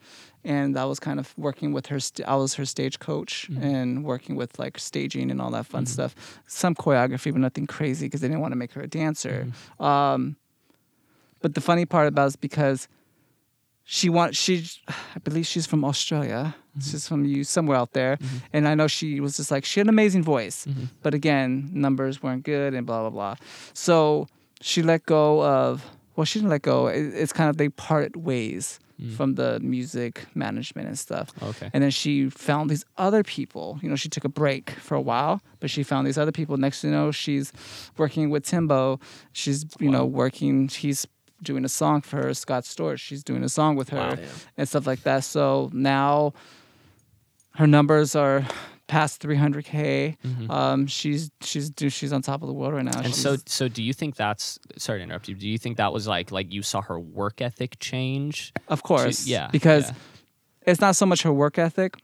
[0.45, 1.99] and I was kind of working with her.
[2.01, 3.63] St- I was her stage coach Mm-hmm.
[3.65, 6.15] and working with like staging and all that fun stuff.
[6.47, 9.47] Some choreography, but nothing crazy because they didn't want to make her a dancer.
[9.47, 9.83] Mm-hmm.
[9.85, 10.37] Um,
[11.43, 12.87] but the funny part about it is because
[13.85, 16.55] she wants she I believe she's from Australia.
[16.55, 16.81] Mm-hmm.
[16.91, 18.19] She's from you somewhere out there.
[18.53, 20.67] And I know she was just like she had an amazing voice.
[20.67, 20.85] Mm-hmm.
[21.03, 23.35] But again, numbers weren't good and blah blah blah.
[23.73, 24.29] So
[24.61, 25.85] she let go of
[26.21, 26.89] well, she didn't let go.
[26.89, 29.11] It, it's kind of they parted ways mm.
[29.17, 31.31] from the music management and stuff.
[31.43, 31.71] Okay.
[31.73, 33.79] And then she found these other people.
[33.81, 36.59] You know, she took a break for a while, but she found these other people.
[36.59, 37.55] Next thing you know, she's
[37.97, 39.01] working with Timbo.
[39.33, 41.07] She's, you know, working, he's
[41.43, 42.99] doing a song for her, Scott Storch.
[42.99, 44.17] She's doing a song with her Wow.
[44.59, 45.25] and stuff like that.
[45.25, 46.35] So now
[47.55, 48.47] her numbers are
[48.91, 50.17] past 300k.
[50.51, 52.91] Um, she's she's she's on top of the world right now.
[52.91, 53.05] Mm-hmm.
[53.05, 55.35] And She's- so, so do you think that's sorry to interrupt you?
[55.35, 58.53] Do you think that was like like you saw her work ethic change?
[58.69, 59.27] Of course.
[59.27, 59.95] yeah, Because yeah.
[60.67, 61.95] it's not so much her work ethic.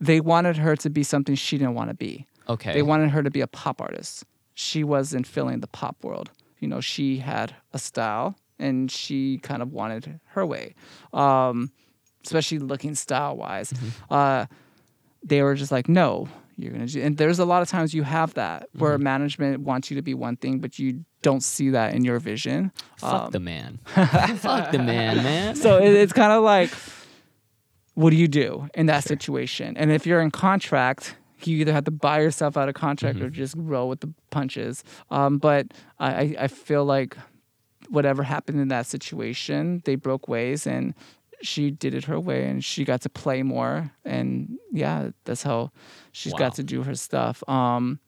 [0.00, 2.26] They wanted her to be something she didn't want to be.
[2.48, 2.72] Okay.
[2.72, 4.24] They wanted her to be a pop artist.
[4.54, 6.30] She wasn't filling the pop world.
[6.58, 10.74] You know, she had a style and she kind of wanted her way,
[11.12, 11.70] um,
[12.24, 13.72] especially looking style wise.
[14.10, 14.46] Uh,
[15.22, 17.02] they were just like, no, you're going to do.
[17.02, 19.04] And there's a lot of times you have that where mm-hmm.
[19.04, 22.72] management wants you to be one thing, but you don't see that in your vision.
[22.96, 23.78] Fuck um, the man.
[23.86, 25.56] Fuck the man, man.
[25.56, 26.70] so it, it's kind of like
[27.94, 31.84] what do you do in that situation and if you're in contract you either have
[31.84, 33.34] to buy yourself out of contract or mm-hmm.
[33.34, 35.66] just roll with the punches um, but
[35.98, 37.16] I, I- I feel like
[37.88, 40.94] whatever happened in that situation they broke ways and
[41.42, 45.70] she did it her way and she got to play more and yeah that's how
[46.12, 46.38] she's Wow.
[46.38, 47.98] got to do her stuff um,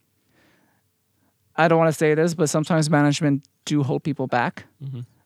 [1.57, 4.67] i don't want to say this but sometimes management do hold people back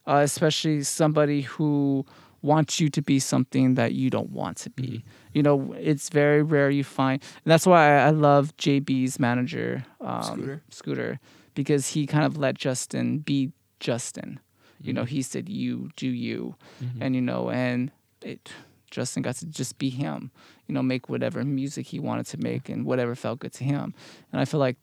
[0.07, 2.05] uh, especially somebody who
[2.43, 5.03] wants you to be something that you don't want to be.
[5.33, 9.85] You know, it's very rare you find, and that's why I, I love JB's manager,
[10.01, 10.63] um, Scooter.
[10.71, 11.19] Scooter,
[11.55, 13.51] because he kind of let Justin be
[13.81, 14.39] Justin.
[14.81, 16.55] You know, he said, "You do you,"
[17.01, 17.91] and you know, and
[18.23, 18.53] it.
[18.91, 20.31] Justin got to just be him,
[20.67, 23.93] you know, make whatever music he wanted to make and whatever felt good to him.
[24.33, 24.77] And I feel like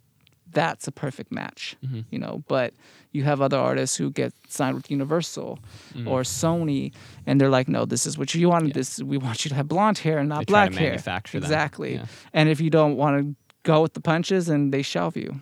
[0.51, 2.01] that's a perfect match, mm-hmm.
[2.11, 2.43] you know.
[2.47, 2.73] But
[3.11, 5.59] you have other artists who get signed with Universal
[5.93, 6.07] mm.
[6.07, 6.93] or Sony,
[7.25, 8.73] and they're like, "No, this is what you want.
[8.73, 11.95] This we want you to have blonde hair and not They black hair." manufacture exactly.
[11.95, 12.05] Yeah.
[12.33, 15.41] And if you don't want to go with the punches, and they shelve you.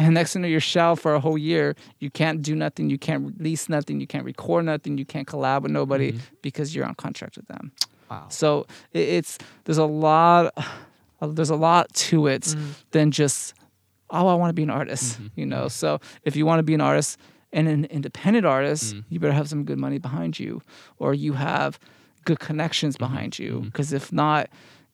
[0.00, 1.76] And next thing you know, you're shelved for a whole year.
[1.98, 2.88] You can't do nothing.
[2.88, 4.00] You can't release nothing.
[4.00, 4.96] You can't record nothing.
[4.96, 6.34] You can't collab with nobody mm-hmm.
[6.40, 7.70] because you're on contract with them.
[8.10, 8.26] Wow.
[8.30, 10.52] So it's there's a lot
[11.20, 12.70] uh, there's a lot to it mm-hmm.
[12.92, 13.54] than just
[14.08, 15.26] oh I want to be an artist, mm-hmm.
[15.36, 15.68] you know.
[15.68, 17.18] So if you want to be an artist
[17.52, 20.62] and an independent artist, you better have some good money behind you
[20.98, 21.78] or you have
[22.24, 24.48] good connections behind you because if not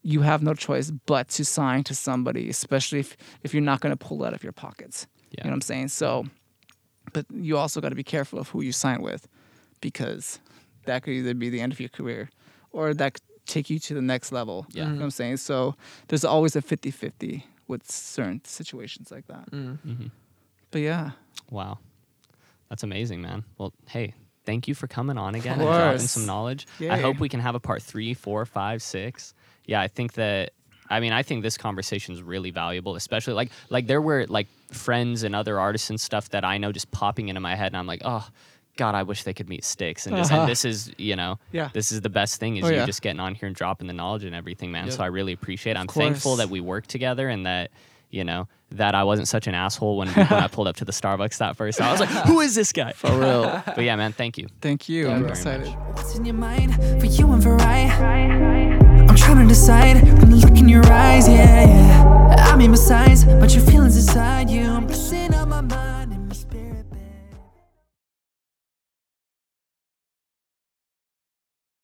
[0.06, 3.90] you have no choice but to sign to somebody, especially if, if you're not going
[3.90, 5.08] to pull out of your pockets.
[5.32, 5.38] Yeah.
[5.42, 5.88] You know what I'm saying?
[5.88, 6.26] So,
[7.12, 9.26] but you also got to be careful of who you sign with
[9.80, 10.38] because
[10.84, 12.30] that could either be the end of your career
[12.70, 14.64] or that could take you to the next level.
[14.70, 14.84] Yeah.
[14.84, 15.38] You know what I'm saying?
[15.38, 15.74] So
[16.06, 19.50] there's always a 50 50 with certain situations like that.
[19.50, 20.06] Mm-hmm.
[20.70, 21.10] But yeah.
[21.50, 21.78] Wow.
[22.68, 23.42] That's amazing, man.
[23.58, 24.14] Well, hey,
[24.44, 26.68] thank you for coming on again and dropping some knowledge.
[26.80, 29.34] I hope we can have a part three, four, five, six.
[29.66, 30.52] Yeah, I think that
[30.88, 34.46] I mean, I think this conversation is really valuable, especially like like there were like
[34.72, 37.76] friends and other artists and stuff that I know just popping into my head and
[37.76, 38.26] I'm like, oh
[38.76, 40.06] God, I wish they could meet Sticks.
[40.06, 40.42] And just Uh-huh.
[40.42, 41.70] and this is, you know, Yeah.
[41.72, 42.86] this is the best thing is Oh, you yeah.
[42.86, 44.84] just getting on here and dropping the knowledge and everything, man.
[44.86, 44.94] Yep.
[44.94, 45.80] So I really appreciate it.
[45.80, 47.70] I'm thankful that we work together and that
[48.10, 50.92] you know, that I wasn't such an asshole when, when I pulled up to the
[50.92, 51.78] Starbucks that first.
[51.78, 51.88] time.
[51.88, 52.92] I was like, who is this guy?
[52.92, 53.62] For real.
[53.66, 54.46] But yeah, man, thank you.
[54.60, 55.06] Thank you.
[55.06, 55.66] Thank I'm excited.
[55.66, 55.96] much.
[55.96, 58.85] What's in your mind for you and for I?
[59.08, 62.52] I'm trying to decide from the look in your eyes, yeah, yeah.
[62.52, 65.45] I mean, besides, but your feelings inside you, I'm pressing up.